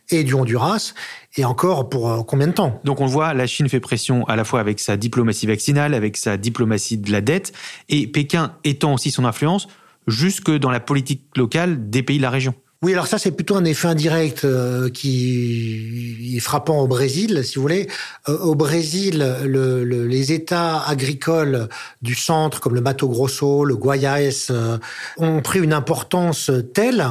et 0.09 0.23
du 0.23 0.33
Honduras. 0.33 0.93
Et 1.35 1.43
encore 1.43 1.89
pour 1.89 2.09
euh, 2.09 2.23
combien 2.23 2.47
de 2.47 2.53
temps? 2.53 2.79
Donc 2.85 3.01
on 3.01 3.07
voit, 3.07 3.33
la 3.33 3.45
Chine 3.45 3.67
fait 3.67 3.81
pression 3.81 4.23
à 4.25 4.37
la 4.37 4.45
fois 4.45 4.61
avec 4.61 4.79
sa 4.79 4.95
diplomatie 4.95 5.47
vaccinale, 5.47 5.93
avec 5.93 6.15
sa 6.15 6.37
diplomatie 6.37 6.97
de 6.97 7.11
la 7.11 7.19
dette, 7.19 7.51
et 7.89 8.07
Pékin 8.07 8.53
étend 8.63 8.93
aussi 8.93 9.11
son 9.11 9.25
influence 9.25 9.67
jusque 10.07 10.51
dans 10.51 10.71
la 10.71 10.79
politique 10.79 11.23
locale 11.35 11.89
des 11.89 12.03
pays 12.03 12.17
de 12.17 12.21
la 12.21 12.29
région. 12.29 12.53
Oui, 12.81 12.93
alors 12.93 13.07
ça 13.07 13.17
c'est 13.17 13.31
plutôt 13.31 13.55
un 13.55 13.65
effet 13.65 13.87
indirect 13.87 14.45
euh, 14.45 14.89
qui 14.89 16.35
est 16.35 16.39
frappant 16.39 16.81
au 16.81 16.87
Brésil, 16.87 17.41
si 17.43 17.55
vous 17.55 17.63
voulez. 17.63 17.87
Euh, 18.29 18.37
au 18.39 18.53
Brésil, 18.53 19.25
le, 19.43 19.83
les 19.83 20.33
États 20.33 20.81
agricoles 20.81 21.67
du 22.01 22.13
centre, 22.13 22.59
comme 22.59 22.75
le 22.75 22.81
Mato 22.81 23.07
Grosso, 23.07 23.65
le 23.65 23.75
Goiás, 23.75 24.47
euh, 24.51 24.77
ont 25.17 25.41
pris 25.41 25.61
une 25.61 25.73
importance 25.73 26.51
telle 26.73 27.07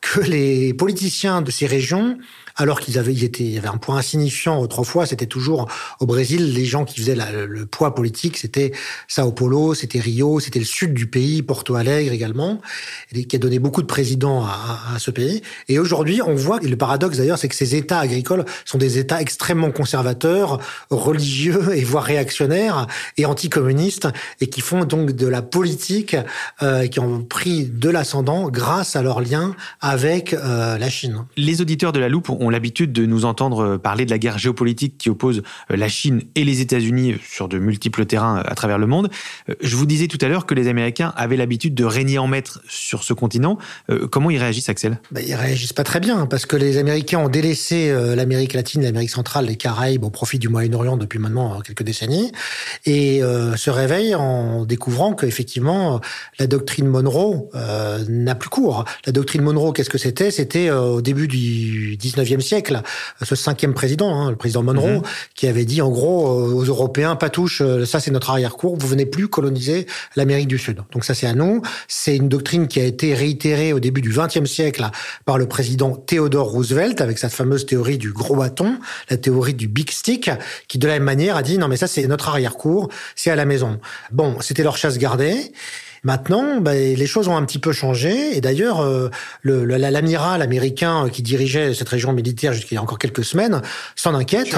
que 0.00 0.20
les 0.20 0.74
politiciens 0.74 1.42
de 1.42 1.50
ces 1.52 1.66
régions 1.66 2.18
alors 2.56 2.80
qu'ils 2.80 2.98
avaient, 2.98 3.12
ils 3.12 3.24
étaient, 3.24 3.44
il 3.44 3.52
y 3.52 3.58
avait 3.58 3.68
un 3.68 3.76
point 3.76 3.96
insignifiant 3.96 4.58
autrefois. 4.60 5.06
C'était 5.06 5.26
toujours 5.26 5.68
au 6.00 6.06
Brésil, 6.06 6.52
les 6.52 6.64
gens 6.64 6.84
qui 6.84 7.00
faisaient 7.00 7.16
le 7.16 7.66
poids 7.66 7.94
politique, 7.94 8.36
c'était 8.36 8.72
Sao 9.08 9.32
Paulo, 9.32 9.74
c'était 9.74 10.00
Rio, 10.00 10.40
c'était 10.40 10.58
le 10.58 10.64
sud 10.64 10.94
du 10.94 11.06
pays, 11.06 11.42
Porto 11.42 11.74
Alegre 11.74 12.12
également, 12.12 12.60
qui 13.12 13.36
a 13.36 13.38
donné 13.38 13.58
beaucoup 13.58 13.82
de 13.82 13.86
présidents 13.86 14.44
à, 14.44 14.98
ce 14.98 15.10
pays. 15.10 15.42
Et 15.68 15.78
aujourd'hui, 15.78 16.20
on 16.22 16.34
voit, 16.34 16.58
et 16.62 16.68
le 16.68 16.76
paradoxe 16.76 17.18
d'ailleurs, 17.18 17.38
c'est 17.38 17.48
que 17.48 17.54
ces 17.54 17.74
États 17.74 17.98
agricoles 17.98 18.44
sont 18.64 18.78
des 18.78 18.98
États 18.98 19.20
extrêmement 19.20 19.70
conservateurs, 19.70 20.60
religieux 20.90 21.74
et 21.74 21.84
voire 21.84 22.04
réactionnaires 22.04 22.86
et 23.16 23.26
anticommunistes, 23.26 24.08
et 24.40 24.48
qui 24.48 24.60
font 24.60 24.84
donc 24.84 25.12
de 25.12 25.26
la 25.26 25.42
politique, 25.42 26.16
euh, 26.62 26.86
qui 26.86 27.00
ont 27.00 27.22
pris 27.22 27.64
de 27.64 27.88
l'ascendant 27.88 28.48
grâce 28.48 28.96
à 28.96 29.02
leur 29.02 29.20
lien 29.20 29.54
avec 29.80 30.34
euh, 30.34 30.78
la 30.78 30.90
Chine. 30.90 31.24
Les 31.36 31.60
auditeurs 31.60 31.92
de 31.92 32.00
la 32.00 32.08
loupe 32.08 32.30
ont 32.30 32.41
l'habitude 32.50 32.92
de 32.92 33.06
nous 33.06 33.24
entendre 33.24 33.76
parler 33.76 34.04
de 34.04 34.10
la 34.10 34.18
guerre 34.18 34.38
géopolitique 34.38 34.98
qui 34.98 35.10
oppose 35.10 35.42
euh, 35.70 35.76
la 35.76 35.88
Chine 35.88 36.22
et 36.34 36.44
les 36.44 36.60
États-Unis 36.60 37.16
sur 37.28 37.48
de 37.48 37.58
multiples 37.58 38.06
terrains 38.06 38.38
euh, 38.38 38.42
à 38.44 38.54
travers 38.54 38.78
le 38.78 38.86
monde. 38.86 39.10
Euh, 39.48 39.54
je 39.60 39.76
vous 39.76 39.86
disais 39.86 40.08
tout 40.08 40.18
à 40.20 40.28
l'heure 40.28 40.46
que 40.46 40.54
les 40.54 40.68
Américains 40.68 41.12
avaient 41.16 41.36
l'habitude 41.36 41.74
de 41.74 41.84
régner 41.84 42.18
en 42.18 42.26
maître 42.26 42.60
sur 42.68 43.04
ce 43.04 43.12
continent. 43.12 43.58
Comment 44.10 44.30
ils 44.30 44.38
réagissent, 44.38 44.68
Axel? 44.68 45.00
Bah, 45.10 45.20
Ils 45.20 45.34
réagissent 45.34 45.72
pas 45.72 45.84
très 45.84 46.00
bien 46.00 46.26
parce 46.26 46.46
que 46.46 46.56
les 46.56 46.78
Américains 46.78 47.18
ont 47.18 47.28
délaissé 47.28 47.92
l'Amérique 48.14 48.54
latine, 48.54 48.82
l'Amérique 48.82 49.10
centrale, 49.10 49.46
les 49.46 49.56
Caraïbes 49.56 50.04
au 50.04 50.10
profit 50.10 50.38
du 50.38 50.48
Moyen-Orient 50.48 50.96
depuis 50.96 51.18
maintenant 51.18 51.60
quelques 51.60 51.82
décennies 51.82 52.32
et 52.86 53.20
se 53.20 53.70
réveillent 53.70 54.14
en 54.14 54.64
découvrant 54.64 55.14
qu'effectivement 55.14 56.00
la 56.38 56.46
doctrine 56.46 56.86
Monroe 56.86 57.48
n'a 58.08 58.34
plus 58.34 58.50
cours. 58.50 58.84
La 59.06 59.12
doctrine 59.12 59.42
Monroe, 59.42 59.72
qu'est-ce 59.72 59.90
que 59.90 59.98
c'était? 59.98 60.30
C'était 60.30 60.70
au 60.70 61.00
début 61.00 61.28
du 61.28 61.96
19e 61.96 62.31
siècle, 62.40 62.80
ce 63.22 63.34
cinquième 63.34 63.74
président, 63.74 64.14
hein, 64.14 64.30
le 64.30 64.36
président 64.36 64.62
Monroe, 64.62 64.98
mhm. 64.98 65.02
qui 65.34 65.46
avait 65.46 65.64
dit 65.64 65.82
en 65.82 65.90
gros 65.90 66.26
euh, 66.26 66.54
aux 66.54 66.64
Européens, 66.64 67.16
pas 67.16 67.30
touche, 67.30 67.60
euh, 67.60 67.84
ça 67.84 68.00
c'est 68.00 68.10
notre 68.10 68.30
arrière-cour, 68.30 68.76
vous 68.76 68.88
venez 68.88 69.06
plus 69.06 69.28
coloniser 69.28 69.86
l'Amérique 70.16 70.48
du 70.48 70.58
Sud. 70.58 70.82
Donc 70.92 71.04
ça 71.04 71.14
c'est 71.14 71.26
à 71.26 71.34
nous. 71.34 71.62
C'est 71.88 72.16
une 72.16 72.28
doctrine 72.28 72.68
qui 72.68 72.80
a 72.80 72.84
été 72.84 73.14
réitérée 73.14 73.72
au 73.72 73.80
début 73.80 74.00
du 74.00 74.10
XXe 74.10 74.50
siècle 74.50 74.88
par 75.24 75.38
le 75.38 75.46
président 75.46 75.94
Theodore 75.94 76.50
Roosevelt 76.50 77.00
avec 77.00 77.18
sa 77.18 77.28
fameuse 77.28 77.66
théorie 77.66 77.98
du 77.98 78.12
gros 78.12 78.36
bâton, 78.36 78.78
la 79.10 79.16
théorie 79.16 79.54
du 79.54 79.68
big 79.68 79.90
stick, 79.90 80.30
qui 80.68 80.78
de 80.78 80.86
la 80.86 80.94
même 80.94 81.04
manière 81.04 81.36
a 81.36 81.42
dit 81.42 81.58
non 81.58 81.68
mais 81.68 81.76
ça 81.76 81.86
c'est 81.86 82.06
notre 82.06 82.28
arrière-cour, 82.28 82.88
c'est 83.16 83.30
à 83.30 83.36
la 83.36 83.44
maison. 83.44 83.80
Bon, 84.10 84.36
c'était 84.40 84.62
leur 84.62 84.76
chasse 84.76 84.98
gardée. 84.98 85.52
Maintenant, 86.04 86.60
ben, 86.60 86.96
les 86.96 87.06
choses 87.06 87.28
ont 87.28 87.36
un 87.36 87.44
petit 87.44 87.60
peu 87.60 87.70
changé. 87.70 88.36
Et 88.36 88.40
d'ailleurs, 88.40 88.80
euh, 88.80 89.08
l'amiral 89.44 90.42
américain 90.42 91.08
qui 91.08 91.22
dirigeait 91.22 91.74
cette 91.74 91.88
région 91.88 92.12
militaire 92.12 92.52
jusqu'il 92.52 92.74
y 92.74 92.78
a 92.78 92.82
encore 92.82 92.98
quelques 92.98 93.24
semaines 93.24 93.62
s'en 93.94 94.14
inquiète. 94.14 94.52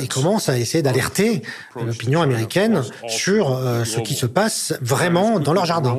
Il 0.00 0.08
commence 0.08 0.48
à 0.48 0.58
essayer 0.58 0.82
d'alerter 0.82 1.42
l'opinion 1.76 2.22
américaine 2.22 2.82
sur 3.08 3.52
euh, 3.52 3.84
ce 3.84 4.00
qui 4.00 4.14
se 4.14 4.26
passe 4.26 4.72
vraiment 4.80 5.40
dans 5.40 5.52
leur 5.52 5.66
jardin. 5.66 5.90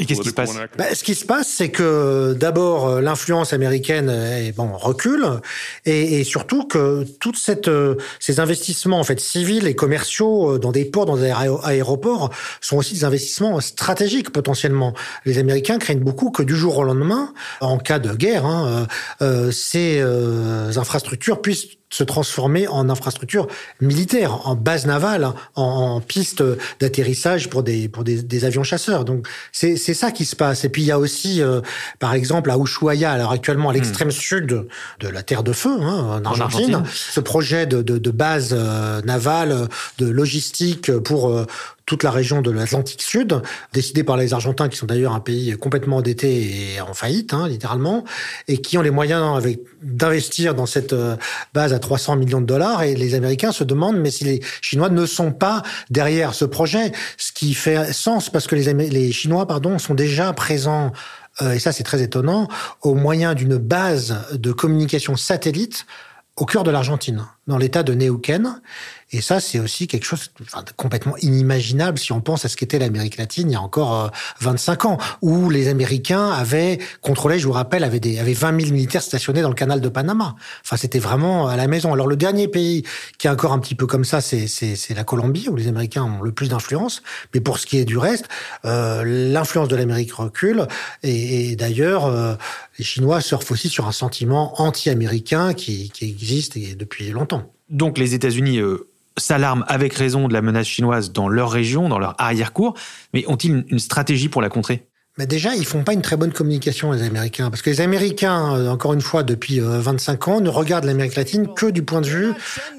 Et 0.00 0.04
qu'est-ce 0.04 0.22
qui 0.22 0.28
se 0.28 0.34
passe 0.34 0.54
bah, 0.76 0.94
Ce 0.94 1.04
qui 1.04 1.14
se 1.14 1.24
passe, 1.24 1.48
c'est 1.48 1.70
que 1.70 2.34
d'abord 2.34 2.88
euh, 2.88 3.00
l'influence 3.00 3.52
américaine 3.52 4.10
est, 4.10 4.52
bon 4.52 4.76
recule, 4.76 5.24
et, 5.84 6.20
et, 6.20 6.24
surtout 6.24 6.64
que 6.64 7.04
toutes 7.20 7.36
cette, 7.36 7.68
euh, 7.68 7.96
ces 8.20 8.40
investissements 8.40 8.98
en 8.98 9.04
fait 9.04 9.20
civils 9.20 9.66
et 9.66 9.74
commerciaux 9.74 10.54
euh, 10.54 10.58
dans 10.58 10.72
des 10.72 10.84
ports, 10.84 11.06
dans 11.06 11.16
des 11.16 11.30
aéroports, 11.30 12.30
sont 12.60 12.76
aussi 12.76 12.94
des 12.94 13.04
investissements 13.04 13.60
stratégiques 13.60 14.30
potentiellement. 14.30 14.94
Les 15.24 15.38
Américains 15.38 15.78
craignent 15.78 16.00
beaucoup 16.00 16.30
que 16.30 16.42
du 16.42 16.56
jour 16.56 16.78
au 16.78 16.84
lendemain, 16.84 17.32
en 17.60 17.78
cas 17.78 17.98
de 17.98 18.14
guerre, 18.14 18.44
hein, 18.46 18.86
euh, 19.22 19.50
ces 19.50 20.00
infrastructures 20.76 21.40
puissent 21.40 21.68
se 21.90 22.04
transformer 22.04 22.68
en 22.68 22.90
infrastructure 22.90 23.46
militaire, 23.80 24.46
en 24.46 24.54
base 24.54 24.86
navale, 24.86 25.32
en, 25.54 25.62
en 25.62 26.00
piste 26.00 26.42
d'atterrissage 26.80 27.48
pour 27.48 27.62
des 27.62 27.88
pour 27.88 28.04
des, 28.04 28.07
des 28.16 28.44
avions 28.44 28.62
chasseurs. 28.62 29.04
Donc 29.04 29.26
c'est 29.52 29.76
c'est 29.76 29.94
ça 29.94 30.10
qui 30.10 30.24
se 30.24 30.36
passe. 30.36 30.64
Et 30.64 30.68
puis 30.68 30.82
il 30.82 30.86
y 30.86 30.92
a 30.92 30.98
aussi, 30.98 31.42
euh, 31.42 31.60
par 31.98 32.14
exemple, 32.14 32.50
à 32.50 32.56
Ushuaia, 32.56 33.10
alors 33.10 33.32
actuellement 33.32 33.70
à 33.70 33.72
hmm. 33.72 33.76
l'extrême 33.76 34.10
sud 34.10 34.66
de 35.00 35.08
la 35.08 35.22
Terre 35.22 35.42
de 35.42 35.52
Feu, 35.52 35.76
hein, 35.80 36.20
en, 36.22 36.24
Argentine, 36.24 36.82
ce 36.92 37.20
projet 37.20 37.66
de, 37.66 37.82
de, 37.82 37.98
de 37.98 38.10
base 38.10 38.50
euh, 38.52 39.00
navale, 39.02 39.68
de 39.98 40.06
logistique 40.06 40.90
pour 40.98 41.28
euh, 41.28 41.46
toute 41.88 42.02
la 42.02 42.10
région 42.10 42.42
de 42.42 42.50
l'Atlantique 42.50 43.00
Sud, 43.00 43.40
décidée 43.72 44.04
par 44.04 44.18
les 44.18 44.34
Argentins, 44.34 44.68
qui 44.68 44.76
sont 44.76 44.84
d'ailleurs 44.84 45.14
un 45.14 45.20
pays 45.20 45.56
complètement 45.56 45.96
endetté 45.96 46.74
et 46.74 46.80
en 46.82 46.92
faillite, 46.92 47.32
hein, 47.32 47.48
littéralement, 47.48 48.04
et 48.46 48.58
qui 48.58 48.76
ont 48.76 48.82
les 48.82 48.90
moyens 48.90 49.42
d'investir 49.82 50.54
dans 50.54 50.66
cette 50.66 50.92
euh, 50.92 51.16
base 51.54 51.72
à 51.72 51.78
300 51.78 52.16
millions 52.16 52.42
de 52.42 52.46
dollars. 52.46 52.82
Et 52.82 52.94
les 52.94 53.14
Américains 53.14 53.52
se 53.52 53.64
demandent, 53.64 53.96
mais 53.96 54.10
si 54.10 54.24
les 54.24 54.40
Chinois 54.60 54.90
ne 54.90 55.06
sont 55.06 55.32
pas 55.32 55.62
derrière 55.88 56.34
ce 56.34 56.44
projet, 56.44 56.92
ce 57.16 57.32
qui 57.32 57.54
fait 57.54 57.90
sens 57.94 58.28
parce 58.28 58.46
que 58.46 58.54
les, 58.54 58.74
les 58.74 59.10
Chinois, 59.10 59.46
pardon, 59.46 59.78
sont 59.78 59.94
déjà 59.94 60.34
présents 60.34 60.92
euh, 61.40 61.52
et 61.52 61.58
ça 61.58 61.72
c'est 61.72 61.84
très 61.84 62.02
étonnant, 62.02 62.48
au 62.82 62.94
moyen 62.94 63.32
d'une 63.32 63.56
base 63.56 64.16
de 64.32 64.52
communication 64.52 65.16
satellite 65.16 65.86
au 66.36 66.44
cœur 66.44 66.64
de 66.64 66.70
l'Argentine. 66.70 67.24
Dans 67.48 67.58
l'état 67.58 67.82
de 67.82 67.94
Neuquén. 67.94 68.60
Et 69.10 69.22
ça, 69.22 69.40
c'est 69.40 69.58
aussi 69.58 69.86
quelque 69.86 70.04
chose 70.04 70.30
de 70.38 70.72
complètement 70.76 71.16
inimaginable 71.16 71.98
si 71.98 72.12
on 72.12 72.20
pense 72.20 72.44
à 72.44 72.48
ce 72.48 72.56
qu'était 72.56 72.78
l'Amérique 72.78 73.16
latine 73.16 73.50
il 73.50 73.54
y 73.54 73.56
a 73.56 73.60
encore 73.60 74.10
25 74.40 74.84
euh, 74.84 74.88
ans, 74.88 74.98
où 75.22 75.48
les 75.48 75.68
Américains 75.68 76.30
avaient 76.30 76.78
contrôlé, 77.00 77.38
je 77.38 77.46
vous 77.46 77.52
rappelle, 77.52 77.84
avaient, 77.84 78.00
des, 78.00 78.18
avaient 78.18 78.34
20 78.34 78.60
000 78.60 78.72
militaires 78.72 79.02
stationnés 79.02 79.40
dans 79.40 79.48
le 79.48 79.54
canal 79.54 79.80
de 79.80 79.88
Panama. 79.88 80.36
Enfin, 80.62 80.76
c'était 80.76 80.98
vraiment 80.98 81.48
à 81.48 81.56
la 81.56 81.68
maison. 81.68 81.94
Alors, 81.94 82.06
le 82.06 82.16
dernier 82.16 82.48
pays 82.48 82.84
qui 83.16 83.28
est 83.28 83.30
encore 83.30 83.54
un 83.54 83.58
petit 83.60 83.74
peu 83.74 83.86
comme 83.86 84.04
ça, 84.04 84.20
c'est 84.20 84.94
la 84.94 85.04
Colombie, 85.04 85.48
où 85.48 85.56
les 85.56 85.68
Américains 85.68 86.04
ont 86.04 86.20
le 86.20 86.32
plus 86.32 86.50
d'influence. 86.50 87.02
Mais 87.32 87.40
pour 87.40 87.58
ce 87.58 87.66
qui 87.66 87.78
est 87.78 87.86
du 87.86 87.96
reste, 87.96 88.28
euh, 88.66 89.04
l'influence 89.04 89.68
de 89.68 89.76
l'Amérique 89.76 90.12
recule. 90.12 90.66
Et, 91.02 91.56
d'ailleurs, 91.56 92.04
euh, 92.04 92.34
les 92.78 92.84
Chinois 92.84 93.22
surfent 93.22 93.50
aussi 93.50 93.70
sur 93.70 93.88
un 93.88 93.92
sentiment 93.92 94.60
anti-américain 94.60 95.54
qui 95.54 95.90
existe 96.02 96.58
depuis 96.58 97.08
longtemps. 97.10 97.37
Donc 97.68 97.98
les 97.98 98.14
États-Unis 98.14 98.58
euh, 98.58 98.88
s'alarment 99.16 99.64
avec 99.68 99.94
raison 99.94 100.28
de 100.28 100.32
la 100.32 100.42
menace 100.42 100.66
chinoise 100.66 101.12
dans 101.12 101.28
leur 101.28 101.50
région, 101.50 101.88
dans 101.88 101.98
leur 101.98 102.14
arrière-cour, 102.18 102.74
mais 103.12 103.24
ont-ils 103.28 103.64
une 103.68 103.78
stratégie 103.78 104.28
pour 104.28 104.42
la 104.42 104.48
contrer? 104.48 104.86
Mais 105.18 105.26
déjà, 105.26 105.56
ils 105.56 105.66
font 105.66 105.82
pas 105.82 105.94
une 105.94 106.02
très 106.02 106.16
bonne 106.16 106.32
communication, 106.32 106.92
les 106.92 107.02
Américains. 107.02 107.50
Parce 107.50 107.60
que 107.60 107.70
les 107.70 107.80
Américains, 107.80 108.54
euh, 108.54 108.68
encore 108.68 108.94
une 108.94 109.00
fois, 109.00 109.24
depuis 109.24 109.58
25 109.58 110.28
euh, 110.28 110.30
ans, 110.30 110.40
ne 110.40 110.48
regardent 110.48 110.84
l'Amérique 110.84 111.16
latine 111.16 111.48
que 111.54 111.66
du 111.66 111.82
point 111.82 112.00
de 112.00 112.06
vue 112.06 112.34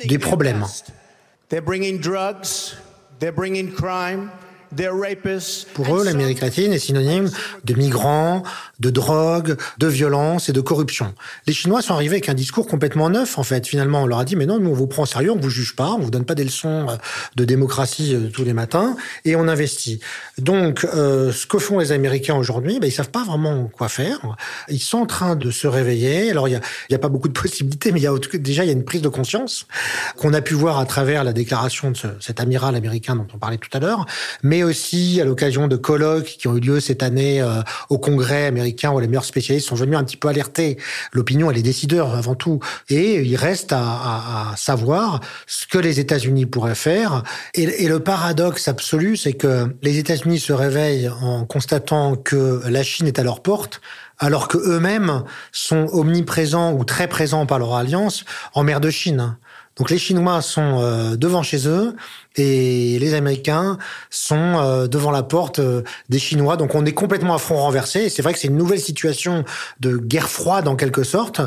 des 0.06 0.18
problèmes. 0.18 0.66
They're 1.50 1.62
bringing 1.62 2.00
drugs, 2.00 2.78
they're 3.20 3.34
bringing 3.34 3.72
crime, 3.72 4.30
pour 5.74 5.98
eux, 5.98 6.06
l'Amérique 6.06 6.42
latine 6.42 6.74
est 6.74 6.80
synonyme 6.80 7.30
de 7.64 7.74
migrants, 7.74 8.44
de 8.80 8.90
drogue, 8.90 9.58
de 9.78 9.88
violence 9.88 10.48
et 10.50 10.54
de 10.54 10.62
corruption. 10.62 11.14
Les 11.48 11.54
Chinois 11.54 11.82
sont 11.82 11.94
arrivés 11.94 12.16
avec 12.16 12.30
un 12.30 12.34
discours 12.34 12.68
complètement 12.68 13.10
neuf, 13.10 13.38
en 13.38 13.44
fait. 13.44 13.68
Finalement, 13.68 14.04
on 14.04 14.08
leur 14.08 14.20
a 14.20 14.26
dit, 14.26 14.36
mais 14.36 14.46
non, 14.46 14.60
nous, 14.60 14.70
on 14.70 14.74
vous 14.74 14.88
prend 14.88 15.04
au 15.04 15.08
sérieux, 15.08 15.32
on 15.32 15.40
vous 15.40 15.50
juge 15.50 15.76
pas, 15.76 15.90
on 15.90 16.00
vous 16.00 16.12
donne 16.12 16.26
pas 16.26 16.36
des 16.36 16.44
leçons 16.44 16.88
euh, 16.90 16.96
de 17.36 17.46
démocratie 17.46 18.14
euh, 18.14 18.30
tous 18.30 18.44
les 18.44 18.54
matins, 18.54 18.96
et 19.26 19.36
on 19.36 19.48
investit. 19.48 20.00
Donc, 20.38 20.86
euh, 20.86 21.32
ce 21.32 21.48
que 21.48 21.58
font 21.58 21.80
les 21.80 21.92
Américains 21.92 22.36
aujourd'hui, 22.36 22.80
ben, 22.80 22.88
ils 22.88 22.92
savent 22.92 23.10
pas 23.10 23.24
vraiment 23.24 23.66
quoi 23.66 23.90
faire. 23.90 24.36
Ils 24.70 24.80
sont 24.80 25.00
en 25.00 25.06
train 25.06 25.36
de 25.36 25.50
se 25.52 25.68
réveiller. 25.68 26.30
Alors, 26.30 26.48
il 26.48 26.52
y 26.52 26.56
a, 26.56 26.62
y 26.90 26.96
a 26.96 27.00
pas 27.00 27.10
beaucoup 27.10 27.28
de 27.28 27.34
possibilités, 27.34 27.92
mais 27.92 28.00
il 28.00 28.04
y 28.04 28.08
a 28.08 28.14
déjà, 28.34 28.64
il 28.64 28.68
y 28.68 28.72
a 28.72 28.74
une 28.74 28.86
prise 28.86 29.02
de 29.02 29.10
conscience 29.10 29.66
qu'on 30.16 30.34
a 30.34 30.42
pu 30.42 30.54
voir 30.54 30.78
à 30.78 30.86
travers 30.86 31.24
la 31.24 31.34
déclaration 31.34 31.92
de 31.92 31.98
cet 32.20 32.40
amiral 32.40 32.76
américain 32.76 33.16
dont 33.16 33.28
on 33.34 33.38
parlait 33.38 33.58
tout 33.58 33.76
à 33.76 33.80
l'heure. 33.80 34.06
Mais 34.44 34.59
aussi 34.64 35.20
à 35.22 35.26
l'occasion 35.26 35.68
de 35.68 35.76
colloques 35.76 36.36
qui 36.40 36.48
ont 36.48 36.56
eu 36.56 36.60
lieu 36.60 36.80
cette 36.80 37.04
année 37.04 37.42
euh, 37.42 37.62
au 37.90 37.98
Congrès 37.98 38.46
américain 38.46 38.92
où 38.92 39.00
les 39.00 39.08
meilleurs 39.08 39.26
spécialistes 39.26 39.68
sont 39.68 39.76
venus 39.76 39.98
un 39.98 40.04
petit 40.04 40.18
peu 40.18 40.28
alerter 40.28 40.78
l'opinion 41.12 41.52
et 41.52 41.54
les 41.54 41.62
décideurs 41.62 42.16
avant 42.16 42.36
tout. 42.36 42.60
Et 42.90 43.22
il 43.22 43.36
reste 43.36 43.74
à, 43.74 44.54
savoir 44.56 45.22
ce 45.48 45.68
que 45.68 45.78
les 45.78 46.00
États-Unis 46.00 46.46
pourraient 46.46 46.76
faire. 46.76 47.24
Et, 47.54 47.64
et 47.84 47.88
le 47.88 48.00
paradoxe 48.00 48.68
absolu, 48.68 49.18
c'est 49.18 49.34
que 49.34 49.76
les 49.82 49.98
États-Unis 49.98 50.40
se 50.40 50.54
réveillent 50.54 51.10
en 51.22 51.46
constatant 51.46 52.16
que 52.16 52.62
la 52.68 52.84
Chine 52.84 53.08
est 53.08 53.20
à 53.20 53.24
leur 53.24 53.42
porte 53.42 53.82
alors 54.20 54.48
que 54.50 54.58
eux-mêmes 54.58 55.24
sont 55.52 55.88
omniprésents 55.94 56.74
ou 56.74 56.84
très 56.84 57.08
présents 57.08 57.46
par 57.46 57.58
leur 57.58 57.76
alliance 57.76 58.26
en 58.54 58.64
mer 58.64 58.82
de 58.82 58.90
Chine. 58.90 59.38
Donc 59.80 59.90
les 59.90 59.98
Chinois 59.98 60.42
sont 60.42 60.82
euh, 60.82 61.16
devant 61.16 61.42
chez 61.42 61.68
eux 61.68 61.96
et 62.36 63.00
les 63.00 63.14
Américains 63.14 63.78
sont 64.10 64.36
euh, 64.36 64.88
devant 64.88 65.10
la 65.10 65.24
porte 65.24 65.60
euh, 65.60 65.84
des 66.10 66.20
Chinois. 66.20 66.58
Donc 66.58 66.76
on 66.76 66.86
est 66.86 66.92
complètement 66.92 67.34
à 67.34 67.38
front 67.38 67.56
renversé. 67.56 68.10
C'est 68.10 68.22
vrai 68.22 68.34
que 68.34 68.40
c'est 68.40 68.50
une 68.50 68.58
nouvelle 68.58 68.82
situation 68.82 69.46
de 69.80 69.96
guerre 69.96 70.30
froide 70.30 70.68
en 70.68 70.76
quelque 70.76 71.04
sorte 71.04 71.42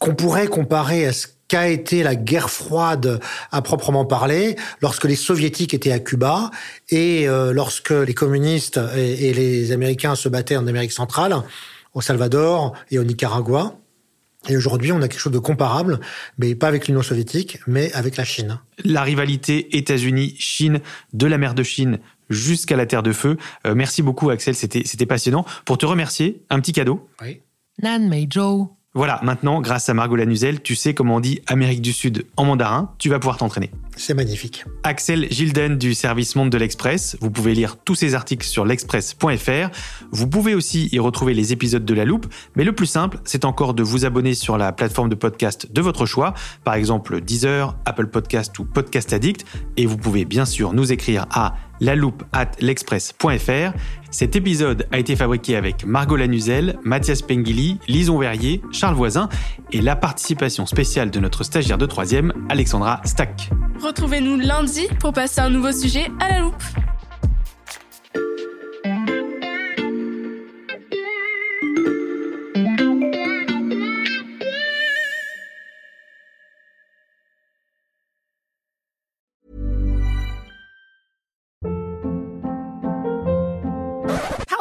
qu'on 0.00 0.14
pourrait 0.14 0.48
comparer 0.48 1.06
à 1.06 1.12
ce 1.12 1.28
qu'a 1.46 1.68
été 1.68 2.02
la 2.02 2.14
guerre 2.14 2.50
froide 2.50 3.20
à 3.52 3.62
proprement 3.62 4.04
parler 4.04 4.56
lorsque 4.82 5.04
les 5.04 5.16
soviétiques 5.16 5.72
étaient 5.72 5.92
à 5.92 5.98
Cuba 5.98 6.50
et 6.90 7.26
lorsque 7.26 7.88
les 7.88 8.12
communistes 8.12 8.78
et 8.94 9.32
les 9.32 9.72
Américains 9.72 10.14
se 10.14 10.28
battaient 10.28 10.58
en 10.58 10.66
Amérique 10.66 10.92
centrale, 10.92 11.34
au 11.94 12.02
Salvador 12.02 12.74
et 12.90 12.98
au 12.98 13.04
Nicaragua. 13.04 13.72
Et 14.48 14.56
aujourd'hui, 14.56 14.92
on 14.92 15.02
a 15.02 15.08
quelque 15.08 15.20
chose 15.20 15.32
de 15.32 15.38
comparable, 15.38 16.00
mais 16.38 16.54
pas 16.54 16.68
avec 16.68 16.88
l'Union 16.88 17.02
soviétique, 17.02 17.58
mais 17.66 17.92
avec 17.92 18.16
la 18.16 18.24
Chine. 18.24 18.60
La 18.84 19.02
rivalité 19.02 19.76
États-Unis-Chine, 19.76 20.80
de 21.12 21.26
la 21.26 21.38
mer 21.38 21.54
de 21.54 21.62
Chine 21.62 21.98
jusqu'à 22.30 22.76
la 22.76 22.86
Terre 22.86 23.02
de 23.02 23.12
Feu. 23.12 23.36
Euh, 23.66 23.74
merci 23.74 24.02
beaucoup, 24.02 24.30
Axel, 24.30 24.54
c'était 24.54 25.06
passionnant. 25.06 25.44
Pour 25.64 25.78
te 25.78 25.86
remercier, 25.86 26.42
un 26.50 26.60
petit 26.60 26.72
cadeau. 26.72 27.08
Oui. 27.22 27.42
Nan 27.82 28.08
Mei 28.08 28.28
Zhou. 28.32 28.77
Voilà, 28.98 29.20
maintenant, 29.22 29.60
grâce 29.60 29.88
à 29.88 29.94
Margot 29.94 30.16
Lanuzel, 30.16 30.60
tu 30.60 30.74
sais 30.74 30.92
comment 30.92 31.14
on 31.14 31.20
dit 31.20 31.40
Amérique 31.46 31.80
du 31.80 31.92
Sud 31.92 32.26
en 32.36 32.44
mandarin, 32.44 32.90
tu 32.98 33.08
vas 33.08 33.20
pouvoir 33.20 33.36
t'entraîner. 33.36 33.70
C'est 33.96 34.12
magnifique. 34.12 34.64
Axel 34.82 35.28
Gilden 35.30 35.78
du 35.78 35.94
service 35.94 36.34
Monde 36.34 36.50
de 36.50 36.58
l'Express. 36.58 37.16
Vous 37.20 37.30
pouvez 37.30 37.54
lire 37.54 37.76
tous 37.76 37.94
ses 37.94 38.16
articles 38.16 38.44
sur 38.44 38.64
l'express.fr. 38.64 39.70
Vous 40.10 40.26
pouvez 40.26 40.56
aussi 40.56 40.88
y 40.90 40.98
retrouver 40.98 41.32
les 41.32 41.52
épisodes 41.52 41.84
de 41.84 41.94
La 41.94 42.04
Loupe, 42.04 42.26
mais 42.56 42.64
le 42.64 42.72
plus 42.72 42.86
simple, 42.86 43.18
c'est 43.22 43.44
encore 43.44 43.72
de 43.72 43.84
vous 43.84 44.04
abonner 44.04 44.34
sur 44.34 44.58
la 44.58 44.72
plateforme 44.72 45.08
de 45.08 45.14
podcast 45.14 45.70
de 45.72 45.80
votre 45.80 46.04
choix, 46.04 46.34
par 46.64 46.74
exemple 46.74 47.20
Deezer, 47.20 47.76
Apple 47.84 48.08
Podcast 48.08 48.58
ou 48.58 48.64
Podcast 48.64 49.12
Addict, 49.12 49.46
et 49.76 49.86
vous 49.86 49.96
pouvez 49.96 50.24
bien 50.24 50.44
sûr 50.44 50.72
nous 50.72 50.90
écrire 50.90 51.26
à 51.30 51.54
la 51.80 51.94
loupe 51.94 52.24
at 52.32 52.50
l'express.fr. 52.60 53.72
Cet 54.10 54.36
épisode 54.36 54.86
a 54.90 54.98
été 54.98 55.16
fabriqué 55.16 55.56
avec 55.56 55.84
Margot 55.84 56.16
Lanuzel, 56.16 56.78
Mathias 56.82 57.22
Pengili, 57.22 57.78
Lison 57.88 58.18
Verrier, 58.18 58.62
Charles 58.72 58.96
Voisin 58.96 59.28
et 59.72 59.80
la 59.80 59.96
participation 59.96 60.66
spéciale 60.66 61.10
de 61.10 61.20
notre 61.20 61.44
stagiaire 61.44 61.78
de 61.78 61.86
troisième, 61.86 62.32
Alexandra 62.48 63.00
Stack. 63.04 63.50
Retrouvez-nous 63.82 64.36
lundi 64.36 64.88
pour 65.00 65.12
passer 65.12 65.40
un 65.40 65.50
nouveau 65.50 65.72
sujet 65.72 66.10
à 66.20 66.30
la 66.30 66.40
loupe. 66.40 66.62